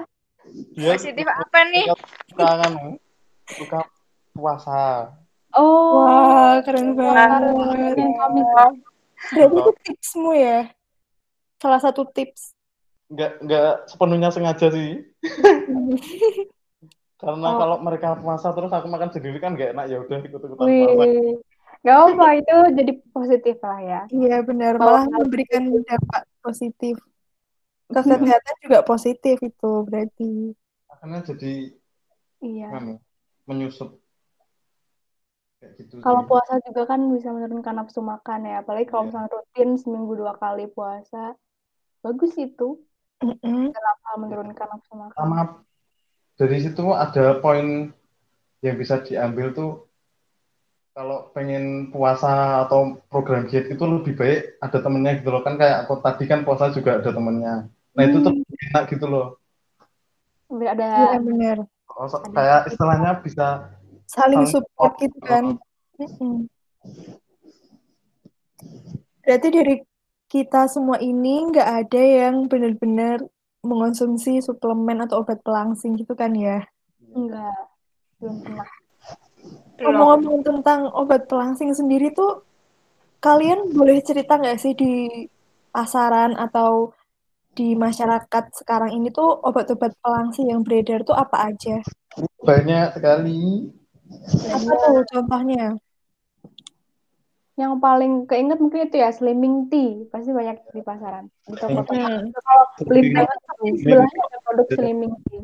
Positif 0.77 1.27
apa 1.27 1.59
nih? 1.71 1.87
suka 2.33 2.47
anu, 2.67 2.87
suka 3.47 3.81
puasa. 4.35 5.13
Oh, 5.53 6.09
Wah, 6.09 6.65
keren 6.65 6.97
banget. 6.97 7.53
Berarti 7.53 8.03
itu 9.61 9.71
tipsmu 9.85 10.33
ya? 10.33 10.73
Salah 11.61 11.79
satu 11.79 12.09
tips. 12.09 12.57
Nggak 13.13 13.31
nggak 13.45 13.73
sepenuhnya 13.93 14.33
sengaja 14.33 14.73
sih. 14.73 15.05
Karena 17.23 17.55
Oh. 17.55 17.59
kalau 17.61 17.77
mereka 17.79 18.19
puasa 18.19 18.51
terus 18.51 18.73
aku 18.75 18.91
makan 18.91 19.15
sendiri 19.15 19.39
kan 19.39 19.55
nggak 19.55 19.79
enak 19.79 19.87
ya 19.87 20.03
udah 20.03 20.19
ikut-ikutan 20.27 20.67
puasa. 20.67 21.05
Gak 21.83 21.99
apa 21.99 22.27
itu 22.39 22.57
jadi 22.79 22.93
positif 23.11 23.57
lah 23.63 23.79
ya. 23.83 24.01
Iya 24.11 24.37
benar, 24.47 24.79
malah 24.79 25.07
memberikan 25.07 25.67
dampak 25.83 26.23
positif. 26.43 26.99
Kesehatan 27.93 28.55
juga 28.65 28.79
positif 28.83 29.37
itu 29.45 29.71
berarti. 29.85 30.57
Akhirnya 30.89 31.21
jadi 31.25 31.53
Iya. 32.43 32.69
anu, 32.75 32.99
menyusup 33.47 34.03
kayak 35.63 35.73
gitu 35.79 35.95
Kalau 36.03 36.27
sih. 36.27 36.29
puasa 36.29 36.55
juga 36.67 36.83
kan 36.91 37.01
bisa 37.15 37.31
menurunkan 37.31 37.75
nafsu 37.79 38.03
makan 38.03 38.51
ya, 38.51 38.67
apalagi 38.67 38.91
kalau 38.91 39.07
Iya. 39.07 39.09
misalnya 39.15 39.31
rutin 39.31 39.71
seminggu 39.79 40.13
dua 40.19 40.35
kali 40.35 40.67
puasa, 40.67 41.39
bagus 42.03 42.35
itu. 42.35 42.83
Dalam 43.23 43.97
hal 44.03 44.17
menurunkan 44.19 44.67
nafsu 44.75 44.93
makan. 44.99 45.15
Sama 45.15 45.41
dari 46.35 46.59
situ 46.59 46.83
ada 46.91 47.39
poin 47.39 47.95
yang 48.67 48.77
bisa 48.79 48.99
diambil 49.07 49.55
tuh 49.55 49.87
kalau 50.93 51.31
pengen 51.33 51.89
puasa 51.95 52.67
atau 52.67 53.01
program 53.09 53.47
diet 53.49 53.71
itu 53.71 53.81
lebih 53.81 54.13
baik 54.19 54.61
ada 54.61 54.79
temennya 54.83 55.23
gitu 55.23 55.31
loh 55.33 55.41
kan 55.47 55.55
kayak 55.57 55.87
aku 55.87 56.03
tadi 56.05 56.25
kan 56.29 56.43
puasa 56.45 56.75
juga 56.75 56.99
ada 56.99 57.11
temennya. 57.15 57.71
Nah 57.93 58.03
itu 58.09 58.19
tuh 58.25 58.33
enak 58.73 58.85
gitu 58.89 59.07
loh. 59.09 59.27
Biar 60.53 60.77
ada 60.77 60.89
Iya 61.17 61.19
benar. 61.21 61.57
Oh, 61.93 62.09
so- 62.09 62.25
kayak 62.33 62.73
istilahnya 62.73 63.21
bisa 63.21 63.69
Saling 64.09 64.45
Saling 64.45 64.45
support 64.49 64.93
gitu 65.01 65.19
kan. 65.21 65.61
Mm-mm. 66.01 66.49
Berarti 69.23 69.49
dari 69.53 69.77
kita 70.33 70.65
semua 70.69 70.97
ini 70.99 71.53
nggak 71.53 71.69
ada 71.85 72.03
yang 72.03 72.49
benar-benar 72.49 73.21
mengonsumsi 73.63 74.43
suplemen 74.43 75.05
atau 75.05 75.23
obat 75.23 75.39
pelangsing 75.45 75.95
gitu 76.01 76.17
kan 76.19 76.33
ya? 76.35 76.65
enggak 77.13 77.69
belum 78.17 78.37
pernah. 78.41 78.69
Ngomong-ngomong 79.83 80.41
tentang 80.41 80.81
obat 80.97 81.29
pelangsing 81.29 81.77
sendiri 81.77 82.15
tuh, 82.17 82.41
kalian 83.21 83.69
boleh 83.77 84.01
cerita 84.01 84.41
nggak 84.41 84.59
sih 84.59 84.73
di 84.73 85.27
pasaran 85.75 86.33
atau 86.39 86.97
di 87.53 87.77
masyarakat 87.77 88.45
sekarang 88.57 88.97
ini 88.97 89.13
tuh 89.13 89.29
obat-obat 89.45 89.93
pelangsing 90.01 90.49
yang 90.49 90.65
beredar 90.65 91.05
tuh 91.05 91.17
apa 91.17 91.53
aja? 91.53 91.85
banyak 92.43 92.99
sekali. 92.99 93.71
Apa 94.53 94.71
tuh 94.77 95.05
contohnya? 95.09 95.79
Yang 97.57 97.73
paling 97.79 98.13
keinget 98.27 98.59
mungkin 98.59 98.89
itu 98.89 98.97
ya 98.99 99.13
slimming 99.13 99.69
tea, 99.69 100.09
pasti 100.09 100.33
banyak 100.33 100.57
di 100.73 100.83
pasaran. 100.83 101.29
Di 101.47 101.57
toko 101.57 101.81
Hmm. 101.87 102.33
Kalau 102.33 102.65
beli 102.89 103.13
Slimming 103.13 103.29
produk 103.29 103.77
sebelahnya 103.79 104.21
ada 104.25 104.39
produk 104.45 104.69
slimming 104.73 105.15
tea. 105.29 105.43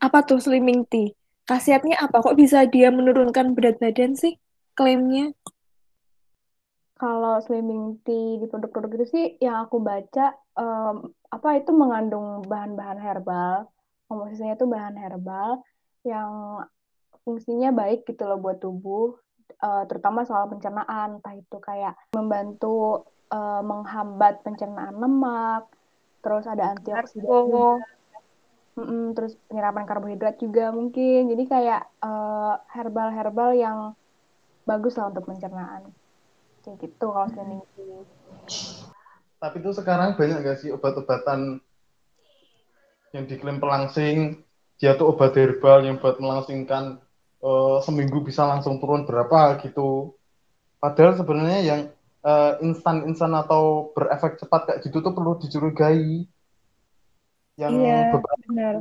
Apa 0.00 0.18
tuh 0.24 0.40
slimming 0.40 0.82
tea? 0.88 1.14
Khasiatnya 1.46 2.02
apa? 2.02 2.24
Kok 2.24 2.34
bisa 2.34 2.66
dia 2.66 2.90
menurunkan 2.90 3.54
berat 3.54 3.78
badan 3.78 4.18
sih? 4.18 4.34
Klaimnya? 4.74 5.32
Kalau 6.96 7.44
slimming 7.44 8.00
tea 8.08 8.40
di 8.40 8.48
produk-produk 8.48 8.90
itu 8.96 9.06
sih 9.12 9.26
yang 9.44 9.68
aku 9.68 9.76
baca 9.84 10.32
em, 10.56 10.96
apa 11.28 11.48
itu 11.60 11.70
mengandung 11.76 12.40
bahan-bahan 12.48 12.96
herbal, 12.96 13.68
komposisinya 14.08 14.56
itu 14.56 14.64
bahan 14.64 14.96
herbal 14.96 15.60
yang 16.08 16.64
fungsinya 17.20 17.68
baik 17.76 18.08
gitu 18.08 18.24
loh 18.24 18.40
buat 18.40 18.64
tubuh, 18.64 19.12
eh, 19.60 19.84
terutama 19.92 20.24
soal 20.24 20.48
pencernaan, 20.48 21.20
entah 21.20 21.34
itu 21.36 21.56
kayak 21.60 21.92
membantu 22.16 23.04
eh, 23.28 23.60
menghambat 23.60 24.40
pencernaan 24.46 24.96
lemak, 24.96 25.68
terus 26.24 26.48
ada 26.48 26.72
antioksidan 26.72 27.26
juga, 27.26 27.76
Narko. 27.76 28.24
Mm-mm, 28.76 29.04
terus 29.16 29.32
penyerapan 29.48 29.84
karbohidrat 29.84 30.36
juga 30.40 30.72
mungkin, 30.72 31.28
jadi 31.28 31.44
kayak 31.44 31.82
eh, 32.08 32.54
herbal-herbal 32.72 33.50
yang 33.52 33.78
bagus 34.64 34.96
lah 34.96 35.12
untuk 35.12 35.28
pencernaan. 35.28 35.92
Kayak 36.66 36.82
gitu 36.82 37.06
kalau 37.14 37.30
slimming 37.30 37.62
tea. 37.78 38.02
Tapi 39.38 39.56
itu 39.62 39.70
sekarang 39.70 40.18
banyak 40.18 40.42
nggak 40.42 40.58
sih 40.58 40.74
obat-obatan 40.74 41.62
yang 43.14 43.24
diklaim 43.30 43.62
pelangsing, 43.62 44.42
dia 44.82 44.98
tuh 44.98 45.14
obat 45.14 45.38
herbal 45.38 45.86
yang 45.86 46.02
buat 46.02 46.18
melangsingkan 46.18 46.98
eh, 47.38 47.78
seminggu 47.86 48.18
bisa 48.26 48.50
langsung 48.50 48.82
turun 48.82 49.06
berapa 49.06 49.62
gitu. 49.62 50.18
Padahal 50.82 51.14
sebenarnya 51.14 51.60
yang 51.62 51.80
eh, 52.26 52.52
instan-instan 52.66 53.30
atau 53.38 53.94
berefek 53.94 54.42
cepat 54.42 54.60
kayak 54.66 54.80
gitu 54.82 54.98
tuh 55.06 55.14
perlu 55.14 55.38
dicurigai. 55.38 56.26
Yang 57.56 57.74
Iya, 57.78 57.96
beberapa 58.10 58.42
benar. 58.50 58.74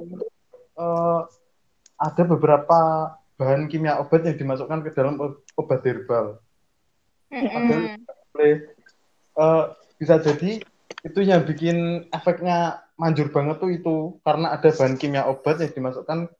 eh, 0.74 1.20
ada 2.02 2.24
beberapa 2.26 2.80
bahan 3.38 3.70
kimia 3.70 4.02
obat 4.02 4.26
yang 4.26 4.42
dimasukkan 4.42 4.82
ke 4.82 4.90
dalam 4.98 5.22
obat 5.54 5.80
herbal. 5.86 6.42
Mm-mm. 7.36 8.00
boleh 8.32 8.56
eh, 9.36 9.64
bisa 10.00 10.16
jadi 10.24 10.64
itu 11.06 11.20
yang 11.22 11.44
bikin 11.44 12.08
efeknya 12.10 12.82
manjur 12.96 13.30
banget 13.30 13.60
tuh 13.60 13.72
itu 13.72 13.96
karena 14.24 14.56
ada 14.56 14.72
bahan 14.72 14.96
kimia 14.96 15.28
obat 15.28 15.60
yang 15.60 15.72
dimasukkan 15.76 16.32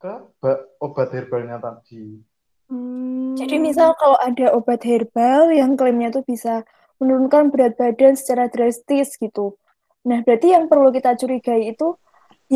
ke 0.00 0.12
ba- 0.42 0.64
obat 0.82 1.08
herbalnya 1.14 1.62
tadi. 1.62 2.20
Hmm. 2.66 3.36
Jadi 3.38 3.56
misal 3.62 3.94
kalau 3.96 4.18
ada 4.18 4.52
obat 4.52 4.82
herbal 4.84 5.54
yang 5.54 5.78
klaimnya 5.78 6.12
tuh 6.12 6.24
bisa 6.26 6.66
menurunkan 7.00 7.48
berat 7.48 7.74
badan 7.80 8.14
secara 8.14 8.52
drastis 8.52 9.16
gitu. 9.16 9.56
Nah, 10.04 10.24
berarti 10.24 10.52
yang 10.52 10.68
perlu 10.68 10.92
kita 10.92 11.16
curigai 11.16 11.72
itu 11.72 11.96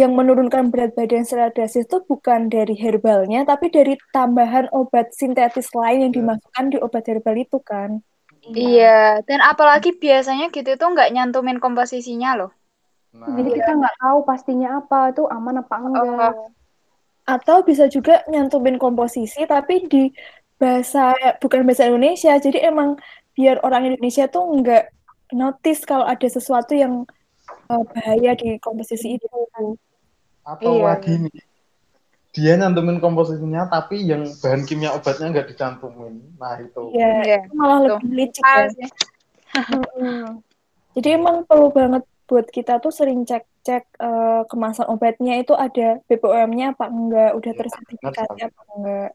yang 0.01 0.13
menurunkan 0.19 0.65
berat 0.73 0.91
badan 0.99 1.23
secara 1.27 1.49
drastis 1.55 1.87
itu 1.89 1.99
bukan 2.11 2.41
dari 2.55 2.75
herbalnya, 2.85 3.41
tapi 3.51 3.67
dari 3.77 3.95
tambahan 4.17 4.67
obat 4.81 5.07
sintetis 5.19 5.69
lain 5.81 5.99
yang 6.11 6.13
Ya. 6.13 6.19
dimasukkan 6.19 6.65
di 6.73 6.79
obat 6.87 7.05
herbal 7.11 7.37
itu 7.39 7.59
kan. 7.63 7.91
Iya, 8.45 9.25
dan 9.29 9.41
apalagi 9.51 9.89
biasanya 10.03 10.45
gitu 10.57 10.71
tuh 10.81 10.89
nggak 10.93 11.11
nyantumin 11.15 11.59
komposisinya 11.65 12.29
loh. 12.39 12.51
Nah, 13.21 13.31
Jadi 13.37 13.51
kita 13.57 13.71
nggak 13.79 13.97
tahu 14.03 14.19
pastinya 14.29 14.69
apa, 14.81 14.97
itu 15.13 15.23
aman 15.37 15.57
apa 15.63 15.77
enggak. 15.87 16.33
Atau 17.25 17.65
bisa 17.65 17.89
juga 17.89 18.21
nyantumin 18.29 18.77
komposisi, 18.77 19.49
tapi 19.49 19.89
di 19.89 20.13
bahasa 20.61 21.17
bukan 21.41 21.65
bahasa 21.65 21.89
Indonesia. 21.89 22.37
Jadi 22.37 22.59
emang 22.61 23.01
biar 23.33 23.65
orang 23.65 23.83
Indonesia 23.97 24.29
tuh 24.29 24.45
nggak 24.61 24.83
notice 25.33 25.81
kalau 25.89 26.05
ada 26.05 26.29
sesuatu 26.29 26.77
yang 26.77 27.09
uh, 27.68 27.83
bahaya 27.87 28.33
di 28.35 28.59
komposisi 28.59 29.16
itu. 29.16 29.26
atau 30.44 30.76
Iya. 30.76 30.85
lagi 30.92 31.12
nih, 31.25 31.40
dia 32.37 32.52
nyantumin 32.61 33.00
komposisinya, 33.00 33.64
tapi 33.64 34.04
yang 34.04 34.28
bahan 34.44 34.68
kimia 34.68 34.92
obatnya 34.92 35.33
nggak 35.33 35.49
dicantumin. 35.49 36.21
Nah 36.37 36.61
itu. 36.61 36.92
Iya, 36.92 37.09
Iya. 37.25 37.38
itu 37.49 37.52
malah 37.56 37.78
Tuh. 37.80 37.87
lebih 37.97 38.11
licik 38.12 38.44
Ah, 38.44 38.68
ya. 38.68 38.68
sih. 38.68 38.88
Mm-mm. 39.54 40.44
Jadi 40.92 41.09
emang 41.16 41.49
perlu 41.49 41.73
banget 41.73 42.04
buat 42.25 42.44
kita 42.44 42.76
tuh 42.78 42.92
sering 42.92 43.25
cek-cek 43.25 43.88
eh, 43.88 44.42
kemasan 44.49 44.85
obatnya 44.88 45.40
itu 45.40 45.56
ada 45.56 45.97
BPOM-nya 46.04 46.76
apa 46.76 46.92
enggak, 46.92 47.30
udah 47.40 47.52
Iya, 47.52 47.59
tersertifikasi 47.64 48.38
apa 48.44 48.61
enggak. 48.76 49.11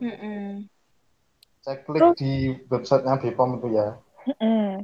Mm-mm. 0.00 0.42
Cek 1.60 1.78
klik 1.86 2.02
di 2.18 2.58
websitenya 2.66 3.22
BPOM 3.22 3.60
itu 3.60 3.68
ya. 3.70 3.88
Mm-mm. 4.26 4.82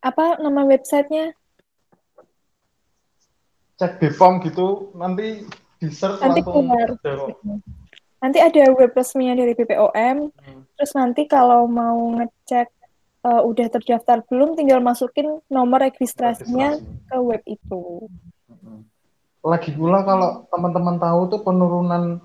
Apa 0.00 0.38
nama 0.40 0.64
websitenya? 0.64 1.36
Cek 3.84 3.92
BPOM 4.00 4.40
gitu, 4.40 4.96
nanti 4.96 5.44
di 5.76 5.86
search 5.92 6.16
Nanti 6.24 6.40
langsung 6.40 6.64
keluar. 6.72 6.88
Nanti 8.24 8.38
ada 8.40 8.72
web 8.72 8.96
resminya 8.96 9.36
dari 9.36 9.52
BPOM. 9.52 10.16
Hmm. 10.32 10.60
Terus 10.80 10.92
nanti 10.96 11.28
kalau 11.28 11.68
mau 11.68 12.16
ngecek 12.16 12.72
eh, 13.28 13.42
udah 13.44 13.66
terdaftar 13.68 14.24
belum, 14.24 14.56
tinggal 14.56 14.80
masukin 14.80 15.44
nomor 15.52 15.84
registrasinya 15.84 16.80
Registrasi. 16.80 17.08
ke 17.12 17.16
web 17.20 17.42
itu. 17.44 17.82
Mm-mm. 18.48 18.78
Lagi 19.44 19.76
pula 19.76 20.00
kalau 20.08 20.48
teman-teman 20.48 20.96
tahu 20.96 21.20
tuh 21.28 21.40
penurunan 21.44 22.24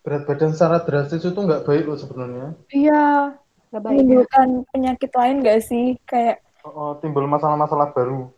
berat 0.00 0.24
badan 0.24 0.56
secara 0.56 0.80
drastis 0.80 1.20
itu 1.20 1.36
nggak 1.36 1.68
baik 1.68 1.84
loh 1.84 2.00
sebenarnya. 2.00 2.56
Iya, 2.72 3.36
nggak 3.68 3.82
baik. 3.84 3.92
Menimbulkan 4.00 4.48
penyakit 4.72 5.10
lain 5.12 5.36
nggak 5.44 5.60
sih? 5.60 6.00
Kayak 6.08 6.40
Oh, 6.64 6.96
timbul 6.96 7.28
masalah-masalah 7.28 7.92
baru. 7.92 8.32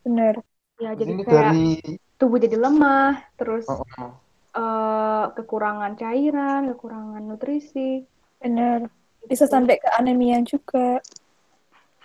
bener. 0.00 0.40
Ya, 0.78 0.94
Di 0.94 1.02
jadi 1.02 1.12
kayak 1.26 1.30
dari 1.30 1.66
tubuh 2.18 2.38
jadi 2.38 2.54
lemah, 2.54 3.18
terus 3.34 3.66
oh, 3.66 3.82
oh. 3.82 4.12
eh, 4.54 5.24
kekurangan 5.34 5.98
cairan, 5.98 6.70
kekurangan 6.74 7.22
nutrisi. 7.22 8.06
Bener. 8.38 8.86
Bisa 9.26 9.50
sampai 9.50 9.82
ke 9.82 9.90
anemia 9.98 10.38
juga. 10.46 11.02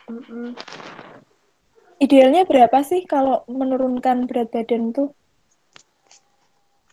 Mm-mm. 0.10 0.58
Idealnya 2.02 2.44
berapa 2.44 2.84
sih 2.84 3.08
kalau 3.08 3.48
menurunkan 3.48 4.28
berat 4.28 4.52
badan 4.52 4.92
tuh? 4.92 5.16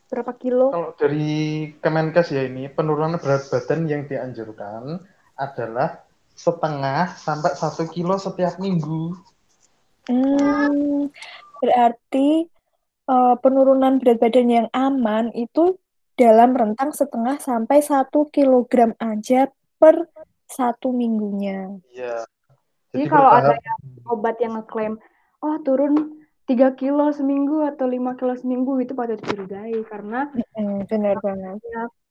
Berapa 0.07 0.37
kilo? 0.39 0.71
Kalau 0.71 0.93
dari 0.95 1.71
Kemenkes 1.83 2.31
ya 2.31 2.47
ini 2.47 2.71
penurunan 2.71 3.19
berat 3.19 3.49
badan 3.51 3.91
yang 3.91 4.07
dianjurkan 4.07 5.03
adalah 5.35 6.05
setengah 6.37 7.17
sampai 7.19 7.53
satu 7.59 7.91
kilo 7.91 8.21
setiap 8.23 8.63
minggu. 8.63 9.19
Hmm, 10.07 11.11
berarti 11.61 12.49
eh, 13.07 13.35
penurunan 13.45 14.01
berat 14.01 14.19
badan 14.19 14.49
yang 14.49 14.69
aman 14.73 15.31
itu 15.37 15.77
dalam 16.17 16.53
rentang 16.53 16.93
setengah 16.93 17.41
sampai 17.41 17.81
satu 17.81 18.29
kilogram 18.29 18.93
aja 19.01 19.49
per 19.81 20.05
satu 20.45 20.93
minggunya. 20.93 21.81
Iya. 21.89 22.27
Jadi 22.91 23.05
kalau 23.07 23.31
ada 23.31 23.55
yang 23.55 23.81
obat 24.11 24.37
yang 24.43 24.59
ngeklaim, 24.59 24.99
oh 25.41 25.57
turun 25.63 26.21
3 26.51 26.75
kilo 26.75 27.15
seminggu 27.15 27.63
atau 27.63 27.87
5 27.87 28.19
kilo 28.19 28.35
seminggu 28.35 28.83
itu 28.83 28.93
patut 28.99 29.23
dicurigai 29.23 29.79
karena 29.87 30.27
Hmm, 30.59 30.83
benar 30.91 31.17
banget. 31.23 31.57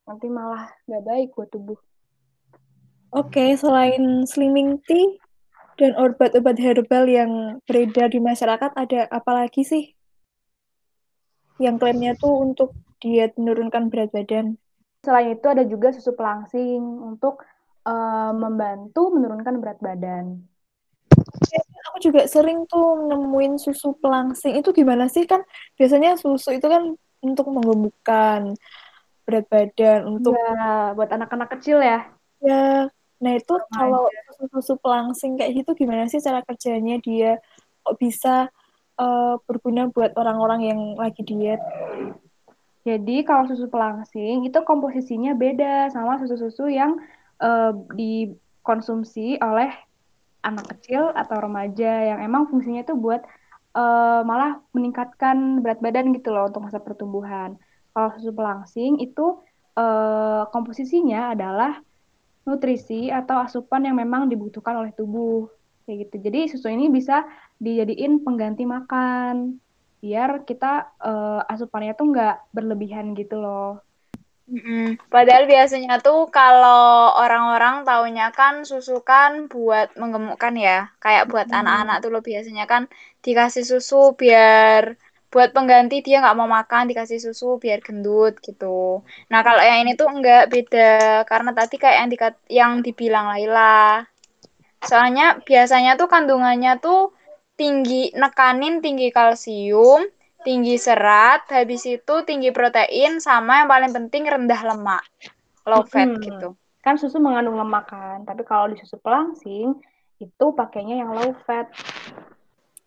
nanti 0.08 0.26
malah 0.32 0.72
nggak 0.88 1.04
baik 1.06 1.30
buat 1.38 1.52
tubuh. 1.52 1.78
Oke, 3.14 3.54
selain 3.60 4.26
slimming 4.26 4.80
tea 4.88 5.20
dan 5.80 5.96
obat-obat 5.96 6.60
herbal 6.60 7.08
yang 7.08 7.32
beredar 7.64 8.12
di 8.12 8.20
masyarakat, 8.20 8.76
ada 8.76 9.08
apa 9.08 9.32
lagi 9.32 9.64
sih? 9.64 9.96
Yang 11.56 11.76
klaimnya 11.80 12.12
tuh 12.20 12.36
untuk 12.36 12.76
diet 13.00 13.40
menurunkan 13.40 13.88
berat 13.88 14.12
badan. 14.12 14.60
Selain 15.08 15.32
itu 15.32 15.48
ada 15.48 15.64
juga 15.64 15.96
susu 15.96 16.12
pelangsing 16.12 16.84
untuk 16.84 17.48
eh, 17.88 18.32
membantu 18.36 19.16
menurunkan 19.16 19.56
berat 19.64 19.80
badan. 19.80 20.44
Aku 21.90 21.98
juga 22.04 22.28
sering 22.28 22.68
tuh 22.68 23.08
nemuin 23.08 23.56
susu 23.56 23.96
pelangsing. 24.04 24.60
Itu 24.60 24.76
gimana 24.76 25.08
sih? 25.08 25.24
Kan 25.24 25.48
biasanya 25.80 26.20
susu 26.20 26.52
itu 26.52 26.68
kan 26.68 26.92
untuk 27.24 27.48
menggemukkan 27.52 28.60
berat 29.24 29.46
badan, 29.48 30.00
untuk 30.20 30.36
Ya, 30.36 30.92
buat 30.96 31.08
anak-anak 31.08 31.56
kecil 31.56 31.80
ya. 31.80 32.12
ya. 32.44 32.92
Nah, 33.20 33.36
itu 33.36 33.52
Remaja. 33.52 33.76
kalau 33.76 34.04
susu-susu 34.40 34.74
pelangsing 34.80 35.36
kayak 35.36 35.64
gitu 35.64 35.84
gimana 35.84 36.08
sih 36.08 36.24
cara 36.24 36.40
kerjanya 36.44 37.00
dia 37.04 37.44
kok 37.84 38.00
bisa 38.00 38.48
eh, 38.96 39.36
berguna 39.44 39.92
buat 39.92 40.16
orang-orang 40.16 40.62
yang 40.72 40.80
lagi 40.96 41.22
diet? 41.28 41.60
Jadi 42.88 43.28
kalau 43.28 43.44
susu 43.52 43.68
pelangsing 43.68 44.48
itu 44.48 44.60
komposisinya 44.64 45.36
beda 45.36 45.92
sama 45.92 46.16
susu-susu 46.24 46.72
yang 46.72 46.96
eh, 47.44 47.72
dikonsumsi 47.92 49.40
oleh 49.44 49.72
anak 50.40 50.72
kecil 50.72 51.12
atau 51.12 51.44
remaja 51.44 52.16
yang 52.16 52.20
emang 52.24 52.48
fungsinya 52.48 52.88
itu 52.88 52.96
buat 52.96 53.20
eh, 53.76 54.22
malah 54.24 54.64
meningkatkan 54.72 55.60
berat 55.60 55.84
badan 55.84 56.16
gitu 56.16 56.32
loh 56.32 56.48
untuk 56.48 56.64
masa 56.64 56.80
pertumbuhan. 56.80 57.60
Kalau 57.92 58.16
susu 58.16 58.32
pelangsing 58.32 59.04
itu 59.04 59.44
eh, 59.76 60.44
komposisinya 60.56 61.36
adalah 61.36 61.84
nutrisi 62.48 63.12
atau 63.20 63.38
asupan 63.46 63.82
yang 63.88 63.96
memang 64.04 64.22
dibutuhkan 64.32 64.76
oleh 64.82 64.92
tubuh 65.00 65.50
kayak 65.86 65.98
gitu. 66.08 66.16
Jadi 66.26 66.40
susu 66.52 66.68
ini 66.72 66.86
bisa 66.98 67.26
dijadiin 67.64 68.24
pengganti 68.26 68.64
makan 68.76 69.36
biar 70.04 70.30
kita 70.50 70.68
eh, 71.10 71.42
asupannya 71.54 71.94
tuh 72.00 72.06
nggak 72.12 72.36
berlebihan 72.56 73.06
gitu 73.20 73.36
loh. 73.44 73.84
Mm-mm. 74.50 74.98
Padahal 75.14 75.46
biasanya 75.54 76.02
tuh 76.06 76.20
kalau 76.38 77.14
orang-orang 77.22 77.76
taunya 77.88 78.24
kan 78.40 78.66
susu 78.70 78.94
kan 79.06 79.32
buat 79.54 79.88
menggemukkan 80.02 80.54
ya. 80.58 80.78
Kayak 81.04 81.24
buat 81.32 81.48
Hmm. 81.50 81.58
anak-anak 81.60 81.96
tuh 82.02 82.10
lo 82.14 82.20
biasanya 82.30 82.66
kan 82.72 82.84
dikasih 83.26 83.64
susu 83.72 83.96
biar 84.22 84.84
buat 85.30 85.54
pengganti 85.54 86.02
dia 86.02 86.26
nggak 86.26 86.38
mau 86.38 86.50
makan 86.50 86.90
dikasih 86.90 87.22
susu 87.22 87.62
biar 87.62 87.86
gendut 87.86 88.42
gitu. 88.42 89.06
Nah 89.30 89.46
kalau 89.46 89.62
yang 89.62 89.86
ini 89.86 89.94
tuh 89.94 90.10
enggak 90.10 90.50
beda 90.50 91.24
karena 91.30 91.54
tadi 91.54 91.76
kayak 91.78 91.98
yang 92.02 92.10
dikat 92.10 92.36
yang 92.50 92.72
dibilang 92.82 93.30
Laila. 93.30 94.02
Soalnya 94.82 95.38
biasanya 95.46 95.96
tuh 96.02 96.10
kandungannya 96.10 96.82
tuh 96.82 97.14
tinggi 97.54 98.10
nekanin 98.16 98.80
tinggi 98.80 99.12
kalsium, 99.14 100.08
tinggi 100.42 100.80
serat, 100.80 101.46
habis 101.52 101.84
itu 101.86 102.16
tinggi 102.26 102.50
protein 102.50 103.20
sama 103.22 103.62
yang 103.62 103.70
paling 103.70 103.92
penting 103.92 104.24
rendah 104.26 104.62
lemak. 104.66 105.04
Low 105.68 105.86
fat 105.86 106.10
Hmm. 106.10 106.24
gitu. 106.24 106.56
Kan 106.80 106.96
susu 106.96 107.20
mengandung 107.20 107.60
lemak 107.60 107.92
kan, 107.92 108.24
tapi 108.24 108.48
kalau 108.48 108.72
di 108.72 108.80
susu 108.80 108.96
pelangsing 109.04 109.78
itu 110.18 110.46
pakainya 110.56 111.04
yang 111.04 111.12
low 111.12 111.36
fat. 111.44 111.68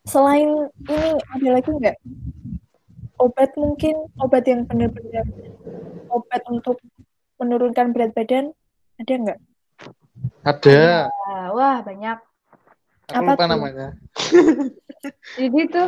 Selain 0.03 0.67
ini 0.91 1.09
ada 1.31 1.49
lagi 1.55 1.71
nggak 1.71 1.97
obat 3.23 3.55
mungkin 3.55 3.95
obat 4.19 4.43
yang 4.43 4.67
benar-benar 4.67 5.23
obat 6.11 6.43
untuk 6.51 6.83
menurunkan 7.39 7.95
berat 7.95 8.11
badan 8.11 8.51
ada 8.99 9.13
nggak? 9.15 9.39
Ada. 10.43 11.07
Nah, 11.07 11.45
wah 11.55 11.77
banyak. 11.79 12.19
Aku 13.15 13.23
Apa 13.23 13.31
lupa 13.31 13.43
tuh? 13.47 13.51
namanya. 13.55 13.87
Jadi 15.39 15.57
itu 15.71 15.83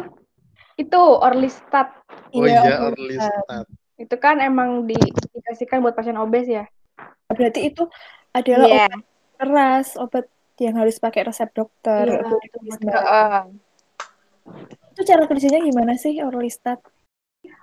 itu 0.80 1.00
Orlistat 1.00 1.92
Oh 2.36 2.44
Iya, 2.44 2.68
iya, 2.68 2.76
obat. 2.84 2.96
Orlistat. 2.96 3.66
itu 3.96 4.16
kan 4.20 4.44
emang 4.44 4.84
diindikasikan 4.88 5.80
buat 5.80 5.96
pasien 5.96 6.20
obes 6.20 6.48
ya. 6.48 6.68
Berarti 7.32 7.68
itu 7.72 7.88
adalah 8.32 8.68
Iya. 8.68 8.76
obat 8.88 9.04
keras, 9.36 9.88
obat 10.00 10.26
yang 10.60 10.76
harus 10.80 11.00
pakai 11.04 11.28
resep 11.28 11.52
dokter. 11.52 12.08
Iya, 12.08 12.28
itu 12.44 12.58
itu. 12.64 12.88
Heeh. 12.88 13.40
Itu 14.96 15.02
cara 15.04 15.26
kerjanya 15.28 15.60
gimana 15.64 15.94
sih 15.98 16.22
Orlistat? 16.22 16.80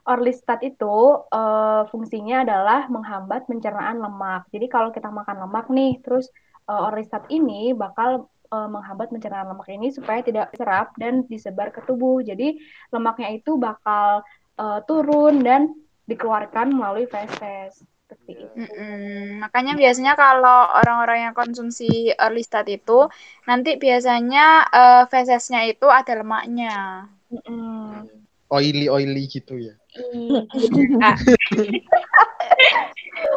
Orlistat 0.07 0.61
itu 0.67 0.97
eh, 1.31 1.83
fungsinya 1.91 2.43
adalah 2.43 2.91
menghambat 2.91 3.47
pencernaan 3.47 4.03
lemak. 4.03 4.51
Jadi 4.51 4.67
kalau 4.67 4.91
kita 4.91 5.11
makan 5.11 5.47
lemak 5.47 5.67
nih, 5.71 6.03
terus 6.03 6.27
eh, 6.67 6.83
Orlistat 6.89 7.31
ini 7.31 7.73
bakal 7.73 8.31
eh, 8.51 8.69
menghambat 8.69 9.11
pencernaan 9.15 9.55
lemak 9.55 9.69
ini 9.71 9.95
supaya 9.95 10.21
tidak 10.21 10.55
serap 10.59 10.95
dan 10.99 11.25
disebar 11.31 11.71
ke 11.71 11.81
tubuh. 11.87 12.21
Jadi 12.21 12.59
lemaknya 12.91 13.39
itu 13.39 13.57
bakal 13.57 14.27
uh, 14.59 14.81
turun 14.85 15.41
dan 15.41 15.73
dikeluarkan 16.07 16.75
melalui 16.75 17.07
feses 17.09 17.81
seperti 18.13 18.45
itu. 18.45 18.47
Mm-mm. 18.61 19.41
Makanya 19.41 19.73
biasanya 19.75 20.13
kalau 20.15 20.69
orang-orang 20.77 21.19
yang 21.31 21.35
konsumsi 21.35 22.13
early 22.21 22.45
start 22.45 22.69
itu 22.69 23.09
nanti 23.49 23.81
biasanya 23.81 24.69
uh, 24.69 25.03
fesesnya 25.09 25.65
itu 25.65 25.89
ada 25.89 26.21
lemaknya. 26.21 27.09
Mm-mm. 27.33 28.07
Oily 28.53 28.93
oily 28.93 29.25
gitu 29.33 29.57
ya. 29.57 29.75
Iya. 29.97 30.45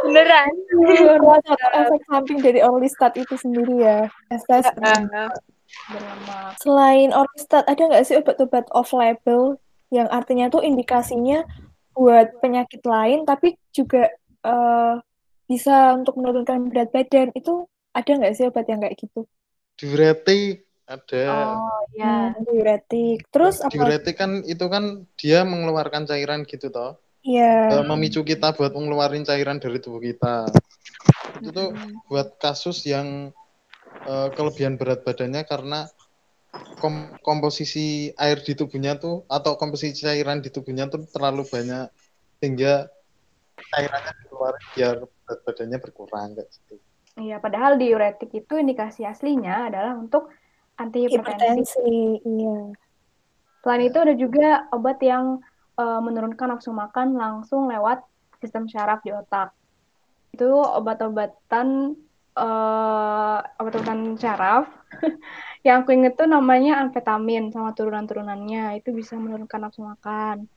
Beneran. 0.03 0.51
Efek 1.71 2.01
samping 2.11 2.43
dari 2.43 2.59
early 2.59 2.91
start 2.91 3.15
itu 3.15 3.39
sendiri 3.39 3.79
ya. 3.79 4.11
Feses 4.27 4.67
Uh, 4.75 5.31
Berlemak. 5.91 6.55
Selain 6.61 7.09
Orlistat, 7.11 7.65
ada 7.67 7.81
nggak 7.81 8.05
sih 8.07 8.15
obat-obat 8.17 8.65
off-label 8.71 9.59
yang 9.93 10.07
artinya 10.09 10.49
tuh 10.49 10.63
indikasinya 10.63 11.45
buat 11.95 12.37
penyakit 12.39 12.83
lain, 12.83 13.23
tapi 13.23 13.55
juga 13.71 14.11
eh, 14.45 14.93
bisa 15.49 15.97
untuk 15.97 16.21
menurunkan 16.21 16.69
berat 16.69 16.93
badan? 16.93 17.33
Itu 17.33 17.65
ada 17.91 18.11
nggak 18.11 18.33
sih 18.37 18.45
obat 18.45 18.65
yang 18.69 18.85
kayak 18.85 18.97
gitu? 19.01 19.25
Diuretik 19.81 20.69
ada. 20.85 21.25
Oh 21.33 21.81
ya. 21.97 22.31
Hmm, 22.31 22.45
diuretik. 22.45 23.25
Terus 23.33 23.59
apa? 23.59 23.73
Diuretik 23.73 24.15
kan 24.15 24.45
itu 24.45 24.65
kan 24.69 25.09
dia 25.17 25.41
mengeluarkan 25.41 26.05
cairan 26.05 26.45
gitu 26.45 26.69
toh. 26.69 27.01
Iya. 27.25 27.81
Eh, 27.81 27.83
memicu 27.89 28.21
kita 28.21 28.53
buat 28.53 28.69
mengeluarin 28.71 29.25
cairan 29.25 29.57
dari 29.57 29.81
tubuh 29.81 29.99
kita. 29.99 30.45
Itu 31.41 31.49
tuh 31.49 31.69
buat 32.05 32.37
kasus 32.37 32.85
yang 32.85 33.33
eh, 34.05 34.29
kelebihan 34.37 34.77
berat 34.77 35.01
badannya 35.01 35.41
karena 35.49 35.89
kom- 36.77 37.17
komposisi 37.25 38.13
air 38.13 38.45
di 38.45 38.53
tubuhnya 38.53 39.01
tuh 39.01 39.25
atau 39.25 39.57
komposisi 39.57 40.05
cairan 40.05 40.45
di 40.45 40.53
tubuhnya 40.53 40.85
tuh 40.85 41.09
terlalu 41.09 41.47
banyak 41.49 41.89
sehingga 42.37 42.91
cairannya 43.55 44.11
dikeluarin 44.23 44.65
biar 44.75 44.95
berat 45.03 45.39
badannya 45.47 45.77
berkurang 45.81 46.29
kayak 46.35 46.49
gitu. 46.51 46.75
Iya, 47.15 47.39
padahal 47.39 47.79
diuretik 47.79 48.31
itu 48.35 48.53
indikasi 48.59 49.07
aslinya 49.07 49.71
adalah 49.71 49.95
untuk 49.95 50.27
antihipertensi. 50.75 51.79
Hipertensi. 51.79 51.95
Iya. 52.27 52.59
Selain 53.63 53.83
itu 53.87 53.97
ada 53.97 54.13
juga 54.13 54.67
obat 54.75 54.99
yang 54.99 55.39
eh, 55.79 56.01
menurunkan 56.03 56.55
nafsu 56.55 56.75
makan 56.75 57.15
langsung 57.15 57.71
lewat 57.71 58.03
sistem 58.43 58.67
syaraf 58.67 58.99
di 59.01 59.15
otak. 59.15 59.55
Itu 60.35 60.59
obat-obatan 60.59 61.95
eh, 62.35 63.39
obat-obatan 63.63 64.19
syaraf 64.19 64.67
yang 65.65 65.81
aku 65.87 65.95
inget 65.95 66.19
tuh 66.19 66.27
namanya 66.27 66.83
amfetamin 66.83 67.49
sama 67.49 67.71
turunan-turunannya 67.71 68.83
itu 68.83 68.91
bisa 68.91 69.15
menurunkan 69.15 69.71
nafsu 69.71 69.87
makan. 69.87 70.51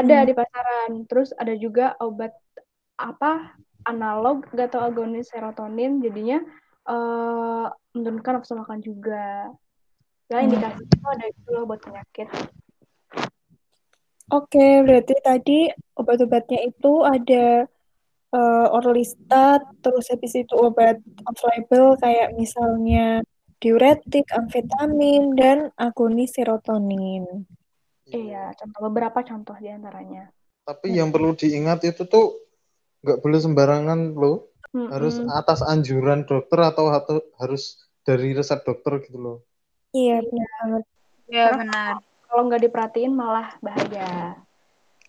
Ada 0.00 0.24
Hmm. 0.24 0.28
di 0.28 0.32
pasaran. 0.32 0.90
Terus 1.04 1.28
ada 1.36 1.54
juga 1.60 1.92
obat 2.00 2.32
apa 2.96 3.56
analog 3.84 4.44
gak 4.52 4.76
tau 4.76 4.84
agonis 4.84 5.28
serotonin 5.28 6.00
jadinya 6.00 6.40
eh, 6.90 7.66
menurunkan 7.92 8.40
nafsu 8.40 8.56
makan 8.56 8.80
juga. 8.80 9.52
Ya 10.32 10.40
Hmm. 10.40 10.48
indikasi 10.48 10.82
itu 10.88 11.06
ada 11.06 11.26
itu 11.28 11.48
loh 11.52 11.68
buat 11.68 11.80
penyakit. 11.84 12.28
Oke, 14.30 14.86
berarti 14.86 15.14
tadi 15.20 15.58
obat-obatnya 15.98 16.64
itu 16.64 16.92
ada 17.02 17.66
eh, 18.30 18.66
Orlistat, 18.70 19.66
terus 19.82 20.06
habis 20.06 20.38
itu 20.38 20.54
obat 20.54 21.02
off-label 21.26 21.98
kayak 21.98 22.30
misalnya 22.38 23.26
diuretik, 23.58 24.30
amfetamin, 24.32 25.34
dan 25.34 25.74
agonis 25.76 26.32
serotonin. 26.38 27.26
Iya, 28.10 28.54
contoh 28.58 28.80
beberapa 28.90 29.18
contoh 29.22 29.56
di 29.58 29.70
antaranya. 29.70 30.30
Tapi 30.66 30.94
yang 30.94 31.10
perlu 31.14 31.34
diingat 31.34 31.82
itu 31.86 32.06
tuh 32.06 32.38
nggak 33.02 33.18
boleh 33.22 33.40
sembarangan 33.40 34.00
loh. 34.14 34.50
Mm-mm. 34.70 34.90
Harus 34.90 35.18
atas 35.34 35.66
anjuran 35.66 36.26
dokter 36.26 36.62
atau 36.62 36.90
harus 37.38 37.62
dari 38.06 38.34
resep 38.34 38.62
dokter 38.62 39.02
gitu 39.06 39.18
loh. 39.18 39.36
Iya, 39.90 40.22
benar 40.22 40.50
banget. 40.62 40.82
ya 41.30 41.44
benar. 41.58 41.94
Kalau 42.30 42.42
nggak 42.46 42.62
diperhatiin 42.70 43.12
malah 43.14 43.58
bahaya. 43.58 44.38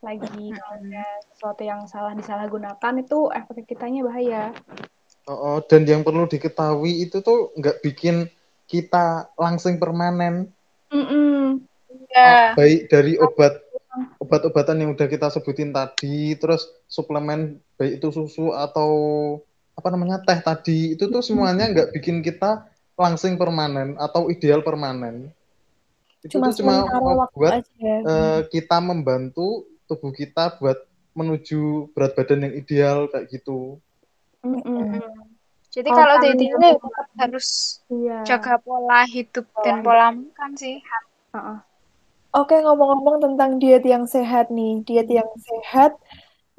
Lagi 0.01 0.49
kalau 0.49 0.81
ada 0.81 1.05
sesuatu 1.29 1.61
yang 1.61 1.85
salah 1.85 2.17
disalahgunakan 2.17 2.93
itu 3.05 3.29
efek 3.29 3.69
kitanya 3.69 4.01
bahaya. 4.01 4.49
Oh, 5.29 5.37
oh, 5.37 5.57
dan 5.61 5.85
yang 5.85 6.01
perlu 6.01 6.25
diketahui 6.25 7.05
itu 7.05 7.21
tuh 7.21 7.53
nggak 7.53 7.85
bikin 7.85 8.25
kita 8.65 9.29
langsing 9.37 9.77
permanen. 9.77 10.49
Mm-mm. 10.89 11.61
Ya. 12.11 12.53
Baik 12.53 12.91
dari 12.91 13.15
obat 13.15 13.63
obat-obatan 14.19 14.77
yang 14.79 14.89
udah 14.95 15.07
kita 15.07 15.27
sebutin 15.27 15.71
tadi, 15.71 16.35
terus 16.35 16.67
suplemen 16.87 17.59
baik 17.75 17.99
itu 17.99 18.07
susu 18.11 18.51
atau 18.51 18.91
apa 19.75 19.87
namanya 19.91 20.19
teh 20.23 20.39
tadi, 20.39 20.95
itu 20.95 21.07
tuh 21.07 21.23
semuanya 21.23 21.67
nggak 21.71 21.91
bikin 21.95 22.19
kita 22.21 22.67
langsing 22.95 23.35
permanen 23.35 23.95
atau 23.97 24.27
ideal 24.29 24.61
permanen. 24.61 25.31
Itu 26.21 26.37
Cuma 26.37 26.53
tuh 26.53 26.61
cuma 26.61 26.85
buat 27.33 27.65
aja. 27.65 27.93
eh, 28.05 28.39
kita 28.47 28.77
membantu 28.77 29.65
tubuh 29.89 30.13
kita 30.13 30.55
buat 30.61 30.77
menuju 31.17 31.91
berat 31.91 32.15
badan 32.15 32.47
yang 32.47 32.53
ideal 32.55 33.09
kayak 33.11 33.27
gitu. 33.27 33.81
Mm-mm. 34.45 35.01
Jadi 35.71 35.87
Kalau 35.87 36.03
kalau 36.03 36.15
kalian- 36.19 36.35
dating 36.39 36.51
ya 36.51 36.71
tetap 36.75 37.07
harus 37.15 37.47
Iya. 37.87 38.17
jaga 38.27 38.55
pola 38.59 39.01
hidup 39.07 39.45
dan 39.63 39.75
pola 39.83 40.11
makan 40.11 40.51
sih. 40.55 40.79
Heeh. 41.31 41.57
Oke, 42.39 42.55
ngomong-ngomong 42.65 43.17
tentang 43.25 43.51
diet 43.61 43.83
yang 43.93 44.05
sehat 44.15 44.45
nih, 44.57 44.71
diet 44.87 45.07
yang 45.17 45.29
sehat, 45.47 45.91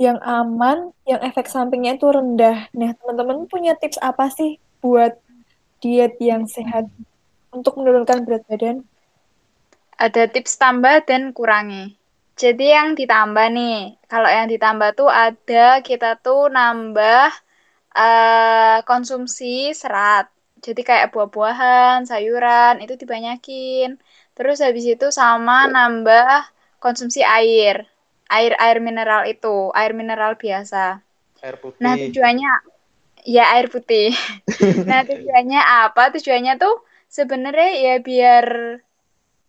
yang 0.05 0.19
aman, 0.21 0.79
yang 1.11 1.21
efek 1.29 1.47
sampingnya 1.55 1.93
itu 1.97 2.07
rendah. 2.17 2.57
Nah, 2.79 2.91
teman-teman 2.99 3.39
punya 3.53 3.73
tips 3.81 3.99
apa 4.11 4.25
sih 4.39 4.51
buat 4.85 5.13
diet 5.83 6.15
yang 6.31 6.45
sehat 6.57 6.85
untuk 7.57 7.73
menurunkan 7.81 8.19
berat 8.27 8.45
badan? 8.51 8.77
Ada 10.05 10.23
tips 10.35 10.55
tambah 10.63 10.97
dan 11.09 11.23
kurangi. 11.37 11.97
Jadi 12.43 12.65
yang 12.77 12.89
ditambah 12.99 13.47
nih, 13.57 13.77
kalau 14.11 14.29
yang 14.37 14.49
ditambah 14.53 14.91
tuh 14.99 15.11
ada 15.27 15.81
kita 15.89 16.09
tuh 16.25 16.41
nambah 16.57 17.29
eh, 17.97 18.79
konsumsi 18.89 19.73
serat. 19.81 20.27
Jadi 20.67 20.81
kayak 20.89 21.11
buah-buahan, 21.15 21.99
sayuran 22.11 22.75
itu 22.85 22.95
dibanyakin. 23.03 23.89
Terus 24.43 24.59
habis 24.59 24.83
itu 24.83 25.07
sama 25.15 25.71
nambah 25.71 26.51
konsumsi 26.83 27.23
air. 27.23 27.87
Air 28.27 28.59
air 28.59 28.83
mineral 28.83 29.23
itu, 29.31 29.71
air 29.71 29.95
mineral 29.95 30.35
biasa. 30.35 30.99
Air 31.47 31.63
putih. 31.63 31.79
Nah, 31.79 31.95
tujuannya 31.95 32.51
ya 33.23 33.55
air 33.55 33.71
putih. 33.71 34.11
Nah, 34.91 35.07
tujuannya 35.07 35.63
apa? 35.63 36.11
Tujuannya 36.19 36.59
tuh 36.59 36.83
sebenarnya 37.07 37.71
ya 37.87 37.95
biar 38.03 38.47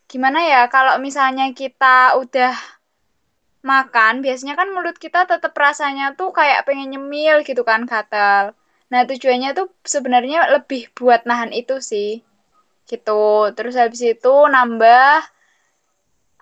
gimana 0.06 0.46
ya? 0.46 0.62
Kalau 0.70 1.02
misalnya 1.02 1.50
kita 1.58 2.14
udah 2.22 2.54
makan, 3.66 4.22
biasanya 4.22 4.54
kan 4.54 4.70
mulut 4.70 5.02
kita 5.02 5.26
tetap 5.26 5.58
rasanya 5.58 6.14
tuh 6.14 6.30
kayak 6.38 6.70
pengen 6.70 6.94
nyemil 6.94 7.42
gitu 7.42 7.66
kan, 7.66 7.90
gatal. 7.90 8.54
Nah, 8.94 9.02
tujuannya 9.10 9.58
tuh 9.58 9.74
sebenarnya 9.82 10.54
lebih 10.54 10.94
buat 10.94 11.26
nahan 11.26 11.50
itu 11.50 11.82
sih. 11.82 12.22
Gitu. 12.90 13.26
Terus 13.56 13.76
habis 13.80 14.02
itu 14.04 14.34
nambah 14.48 15.24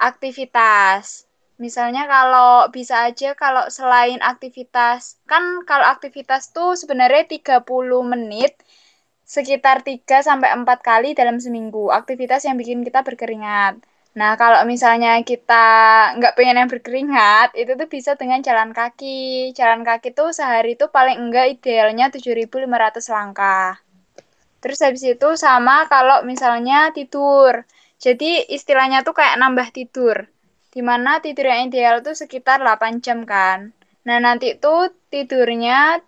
aktivitas. 0.02 1.30
Misalnya 1.62 2.10
kalau 2.10 2.74
bisa 2.74 3.06
aja 3.06 3.38
kalau 3.38 3.70
selain 3.70 4.18
aktivitas, 4.18 5.22
kan 5.30 5.62
kalau 5.70 5.86
aktivitas 5.86 6.50
tuh 6.50 6.74
sebenarnya 6.74 7.30
30 7.30 8.02
menit 8.02 8.58
sekitar 9.22 9.86
3 9.86 10.26
sampai 10.26 10.50
4 10.58 10.80
kali 10.82 11.14
dalam 11.14 11.38
seminggu. 11.38 11.94
Aktivitas 11.94 12.50
yang 12.50 12.58
bikin 12.58 12.82
kita 12.82 13.06
berkeringat. 13.06 13.78
Nah, 14.20 14.36
kalau 14.36 14.68
misalnya 14.68 15.22
kita 15.24 15.66
nggak 16.20 16.34
pengen 16.36 16.60
yang 16.60 16.70
berkeringat, 16.74 17.56
itu 17.56 17.72
tuh 17.80 17.88
bisa 17.88 18.12
dengan 18.20 18.44
jalan 18.44 18.76
kaki. 18.76 19.54
Jalan 19.56 19.88
kaki 19.88 20.12
tuh 20.12 20.36
sehari 20.36 20.76
tuh 20.76 20.90
paling 20.92 21.16
enggak 21.16 21.48
idealnya 21.62 22.12
7.500 22.12 23.08
langkah. 23.08 23.80
Terus 24.62 24.80
habis 24.86 25.04
itu 25.04 25.30
sama 25.36 25.90
kalau 25.90 26.22
misalnya 26.22 26.94
tidur. 26.94 27.66
Jadi 27.98 28.46
istilahnya 28.54 29.02
tuh 29.02 29.18
kayak 29.18 29.42
nambah 29.42 29.74
tidur. 29.74 30.30
Di 30.72 30.80
mana 30.86 31.20
tidur 31.20 31.50
yang 31.50 31.68
ideal 31.68 32.00
tuh 32.06 32.16
sekitar 32.16 32.62
8 32.64 33.04
jam 33.04 33.26
kan. 33.26 33.74
Nah 34.08 34.18
nanti 34.22 34.56
tuh 34.56 34.94
tidurnya 35.10 36.00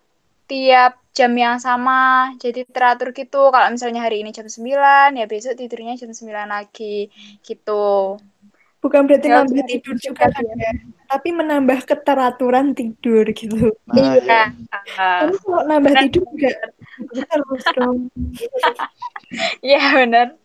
tiap 0.46 1.02
jam 1.14 1.34
yang 1.34 1.58
sama. 1.58 2.32
Jadi 2.38 2.66
teratur 2.66 3.10
gitu. 3.10 3.50
Kalau 3.50 3.68
misalnya 3.70 4.06
hari 4.06 4.22
ini 4.22 4.30
jam 4.30 4.46
9, 4.46 5.18
ya 5.18 5.26
besok 5.26 5.58
tidurnya 5.58 5.98
jam 5.98 6.10
9 6.10 6.48
lagi. 6.50 7.10
Gitu. 7.42 8.18
Bukan 8.84 9.08
berarti 9.08 9.32
Ya, 9.32 9.40
nambah 9.40 9.64
tidur 9.64 9.96
juga 9.96 10.28
kan 10.28 10.44
ya, 10.44 10.72
tapi 11.08 11.32
menambah 11.32 11.88
keteraturan 11.88 12.76
tidur 12.76 13.24
gitu. 13.32 13.72
Nah. 13.88 14.20
Iya. 14.20 14.52
Tapi 15.00 15.36
kalau 15.40 15.64
nambah 15.64 15.92
tidur 16.04 16.24
juga 16.28 16.52
terus 17.12 17.64
dong. 17.76 17.98
Iya 19.66 19.98
benar. 19.98 20.38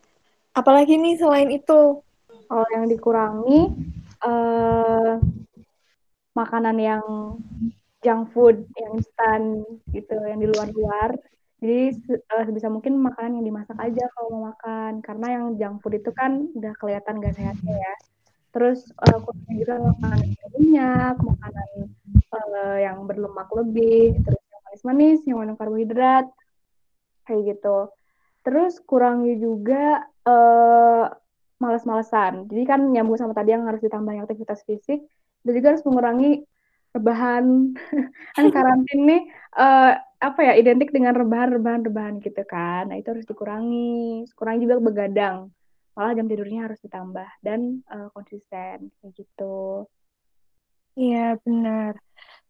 Apalagi 0.50 0.98
nih 0.98 1.14
selain 1.14 1.50
itu, 1.52 2.02
Kalau 2.50 2.66
yang 2.74 2.90
dikurangi, 2.90 3.70
eh 4.26 5.14
makanan 6.34 6.76
yang 6.82 7.04
junk 8.00 8.32
food, 8.32 8.66
yang 8.74 8.98
instan 8.98 9.62
gitu, 9.94 10.16
yang 10.26 10.40
di 10.42 10.48
luar-luar. 10.50 11.14
Jadi 11.60 11.92
uh, 12.32 12.42
sebisa 12.48 12.72
mungkin 12.72 12.96
makanan 12.96 13.38
yang 13.38 13.46
dimasak 13.52 13.76
aja 13.76 14.08
kalau 14.16 14.28
mau 14.32 14.42
makan, 14.50 15.04
karena 15.04 15.26
yang 15.36 15.44
junk 15.60 15.76
food 15.84 16.00
itu 16.00 16.10
kan 16.16 16.48
udah 16.56 16.72
kelihatan 16.80 17.20
gak 17.20 17.36
sehatnya 17.36 17.76
ya. 17.76 17.94
Terus 18.50 18.88
uh, 18.96 19.20
juga 19.52 19.78
makanan 19.78 20.18
yang 20.24 20.40
berminyak, 20.40 21.16
makanan 21.20 21.68
uh, 22.32 22.78
yang 22.80 22.96
berlemak 23.04 23.48
lebih, 23.52 24.16
terus 24.24 24.40
yang 24.48 24.62
manis-manis, 24.64 25.18
yang 25.28 25.36
mengandung 25.36 25.60
karbohidrat, 25.60 26.26
kayak 27.30 27.54
gitu. 27.54 27.94
Terus 28.42 28.82
kurangi 28.82 29.38
juga 29.38 30.02
uh, 30.26 31.06
males-malesan. 31.62 32.50
Jadi 32.50 32.62
kan 32.66 32.80
nyambung 32.90 33.20
sama 33.20 33.36
tadi 33.36 33.54
yang 33.54 33.68
harus 33.68 33.78
ditambah 33.78 34.26
aktivitas 34.26 34.66
fisik, 34.66 35.06
dan 35.46 35.52
juga 35.54 35.76
harus 35.76 35.84
mengurangi 35.86 36.42
rebahan. 36.90 37.76
Kan 38.36 38.46
karantin 38.50 39.00
nih 39.06 39.22
uh, 39.54 39.94
apa 40.20 40.40
ya 40.44 40.52
identik 40.58 40.92
dengan 40.92 41.16
rebahan 41.16 41.54
rebahan 41.54 41.82
rebahan 41.86 42.14
gitu 42.20 42.44
kan. 42.44 42.92
Nah 42.92 43.00
itu 43.00 43.08
harus 43.14 43.24
dikurangi. 43.24 44.28
Kurangi 44.36 44.60
juga 44.68 44.76
begadang. 44.82 45.36
Malah 45.96 46.12
jam 46.12 46.28
tidurnya 46.28 46.68
harus 46.68 46.80
ditambah 46.84 47.28
dan 47.40 47.80
uh, 47.88 48.12
konsisten 48.12 48.92
kayak 49.00 49.12
gitu. 49.16 49.88
Iya 50.98 51.40
benar. 51.40 51.96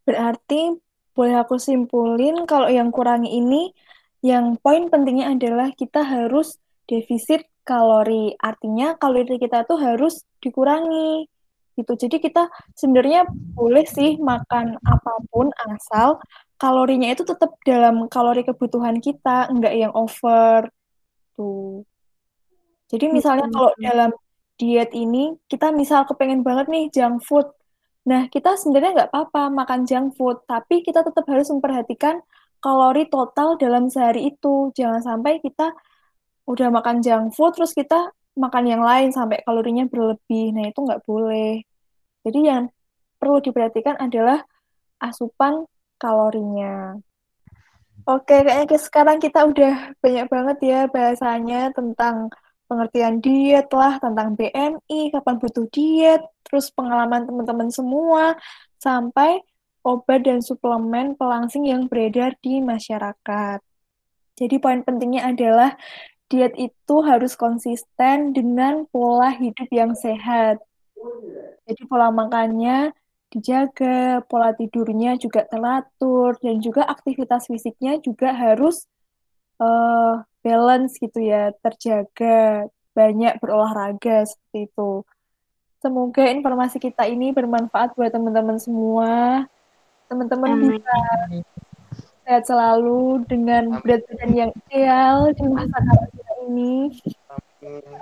Berarti 0.03 0.75
boleh 1.15 1.37
aku 1.39 1.61
simpulin 1.61 2.47
kalau 2.47 2.67
yang 2.71 2.91
kurangi 2.91 3.39
ini 3.39 3.71
yang 4.21 4.61
poin 4.61 4.89
pentingnya 4.93 5.33
adalah 5.33 5.73
kita 5.73 6.05
harus 6.05 6.61
defisit 6.85 7.49
kalori 7.65 8.35
artinya 8.41 8.99
kalori 8.99 9.39
kita 9.39 9.65
tuh 9.65 9.79
harus 9.79 10.27
dikurangi 10.43 11.29
gitu. 11.79 11.93
Jadi 11.97 12.17
kita 12.21 12.51
sebenarnya 12.77 13.25
boleh 13.31 13.87
sih 13.89 14.21
makan 14.21 14.77
apa 14.85 15.13
pun 15.33 15.49
asal 15.71 16.21
kalorinya 16.61 17.09
itu 17.17 17.25
tetap 17.25 17.57
dalam 17.65 18.05
kalori 18.13 18.45
kebutuhan 18.45 19.01
kita, 19.01 19.49
enggak 19.49 19.75
yang 19.77 19.93
over 19.97 20.69
tuh. 21.33 21.89
Jadi 22.93 23.07
misalnya 23.09 23.49
hmm. 23.49 23.55
kalau 23.55 23.73
dalam 23.81 24.11
diet 24.61 24.93
ini 24.93 25.39
kita 25.49 25.73
misal 25.73 26.05
kepengen 26.05 26.45
banget 26.45 26.69
nih 26.69 26.85
junk 26.93 27.25
food. 27.25 27.49
Nah, 28.05 28.29
kita 28.29 28.57
sebenarnya 28.57 28.93
nggak 28.97 29.11
apa-apa 29.13 29.49
makan 29.53 29.89
junk 29.89 30.17
food, 30.17 30.45
tapi 30.45 30.85
kita 30.85 31.05
tetap 31.05 31.25
harus 31.29 31.49
memperhatikan 31.49 32.21
kalori 32.61 33.09
total 33.09 33.57
dalam 33.57 33.89
sehari 33.89 34.33
itu. 34.33 34.71
Jangan 34.77 35.01
sampai 35.01 35.41
kita 35.41 35.73
udah 36.49 36.69
makan 36.73 37.01
junk 37.05 37.33
food 37.37 37.57
terus 37.57 37.73
kita 37.73 38.13
makan 38.37 38.65
yang 38.69 38.83
lain 38.85 39.11
sampai 39.11 39.43
kalorinya 39.43 39.85
berlebih. 39.89 40.55
Nah, 40.55 40.71
itu 40.71 40.81
nggak 40.81 41.03
boleh. 41.05 41.65
Jadi 42.25 42.39
yang 42.45 42.69
perlu 43.21 43.41
diperhatikan 43.41 43.97
adalah 44.01 44.45
asupan 45.01 45.65
kalorinya. 46.01 46.97
Oke, 48.09 48.41
kayaknya 48.41 48.81
sekarang 48.81 49.21
kita 49.21 49.45
udah 49.45 49.93
banyak 50.01 50.27
banget 50.33 50.59
ya 50.65 50.81
bahasanya 50.89 51.69
tentang 51.77 52.33
pengertian 52.65 53.21
diet 53.21 53.69
lah, 53.75 54.01
tentang 54.01 54.39
BMI, 54.39 55.13
kapan 55.13 55.37
butuh 55.37 55.67
diet, 55.69 56.23
terus 56.47 56.73
pengalaman 56.73 57.29
teman-teman 57.29 57.69
semua, 57.69 58.39
sampai 58.81 59.43
obat 59.83 60.27
dan 60.29 60.45
suplemen 60.45 61.17
pelangsing 61.17 61.69
yang 61.69 61.89
beredar 61.89 62.37
di 62.41 62.61
masyarakat. 62.61 63.61
Jadi 64.41 64.57
poin 64.57 64.81
pentingnya 64.81 65.29
adalah 65.29 65.77
diet 66.31 66.55
itu 66.57 66.97
harus 67.03 67.35
konsisten 67.35 68.33
dengan 68.33 68.87
pola 68.89 69.35
hidup 69.35 69.69
yang 69.69 69.93
sehat. 69.93 70.63
Jadi 71.67 71.83
pola 71.91 72.09
makannya 72.09 72.95
dijaga, 73.31 74.27
pola 74.27 74.51
tidurnya 74.55 75.15
juga 75.19 75.47
teratur, 75.47 76.35
dan 76.43 76.59
juga 76.59 76.83
aktivitas 76.87 77.47
fisiknya 77.47 78.03
juga 78.03 78.35
harus 78.35 78.91
uh, 79.63 80.23
balance 80.43 80.99
gitu 80.99 81.23
ya, 81.23 81.55
terjaga, 81.63 82.67
banyak 82.91 83.39
berolahraga 83.39 84.27
seperti 84.27 84.67
itu. 84.67 85.07
Semoga 85.81 86.29
informasi 86.29 86.77
kita 86.83 87.07
ini 87.09 87.33
bermanfaat 87.33 87.95
buat 87.97 88.13
teman-teman 88.13 88.59
semua. 88.61 89.47
Teman-teman 90.11 90.59
bisa 90.59 90.97
sehat 92.27 92.43
selalu 92.47 93.23
dengan 93.31 93.79
berat 93.79 94.03
badan 94.11 94.31
yang 94.35 94.51
ideal 94.67 95.31
di 95.31 95.47
masa 95.47 95.79
karantina 95.79 96.33
ini. 96.51 96.75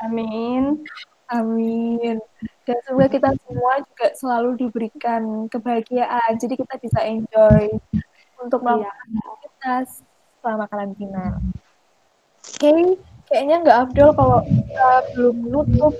Amin. 0.00 0.84
Amin. 1.28 2.16
Dan 2.64 2.76
semoga 2.88 3.08
kita 3.12 3.30
semua 3.44 3.84
juga 3.84 4.06
selalu 4.16 4.48
diberikan 4.56 5.52
kebahagiaan, 5.52 6.40
jadi 6.40 6.56
kita 6.56 6.74
bisa 6.80 7.00
enjoy 7.04 7.76
untuk 8.40 8.64
iya. 8.64 8.64
melakukan 8.64 9.08
aktivitas 9.12 9.88
selama 10.40 10.64
karantina. 10.68 11.24
Oke, 12.48 12.64
okay, 12.64 12.80
kayaknya 13.28 13.56
nggak 13.60 13.78
afdol 13.88 14.10
kalau 14.16 14.40
kita 14.48 14.90
belum 15.12 15.36
menutup 15.44 15.94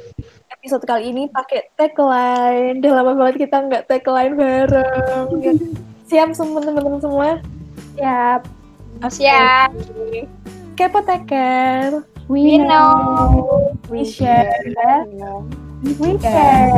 episode 0.49 0.85
kali 0.89 1.13
ini 1.13 1.23
pakai 1.29 1.69
tagline. 1.77 2.81
Udah 2.81 2.93
lama 2.97 3.13
banget 3.17 3.49
kita 3.49 3.57
nggak 3.69 3.85
tagline 3.85 4.35
bareng. 4.37 5.29
Ya. 5.45 5.55
Siap 6.09 6.33
semua 6.33 6.65
teman-teman 6.65 7.01
semua? 7.05 7.31
Siap. 8.01 8.49
Okay. 9.05 9.29
Siap. 9.29 9.71
Kepo 10.73 11.05
Taker. 11.05 12.01
We, 12.33 12.41
we 12.45 12.55
know. 12.65 13.77
We 13.93 14.09
share. 14.09 14.49
We 15.85 16.17
share. 16.17 16.73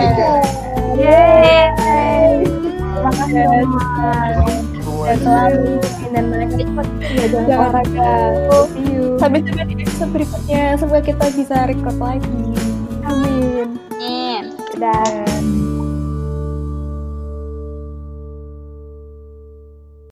Yeay. 0.98 2.42
Terima 2.42 3.10
kasih 3.14 3.42
Dan 5.00 5.16
selalu 5.22 5.78
dan 6.10 6.24
olahraga. 7.46 8.14
See 8.74 8.82
you. 8.90 9.14
Sampai 9.22 9.46
jumpa 9.46 9.62
di 9.62 9.74
episode 9.78 10.10
berikutnya. 10.10 10.74
Semoga 10.74 11.00
kita 11.06 11.26
bisa 11.38 11.56
record 11.70 11.98
lagi. 12.02 12.42
Amin. 13.06 13.78
Amin. 13.94 14.42
Dadah. 14.74 15.59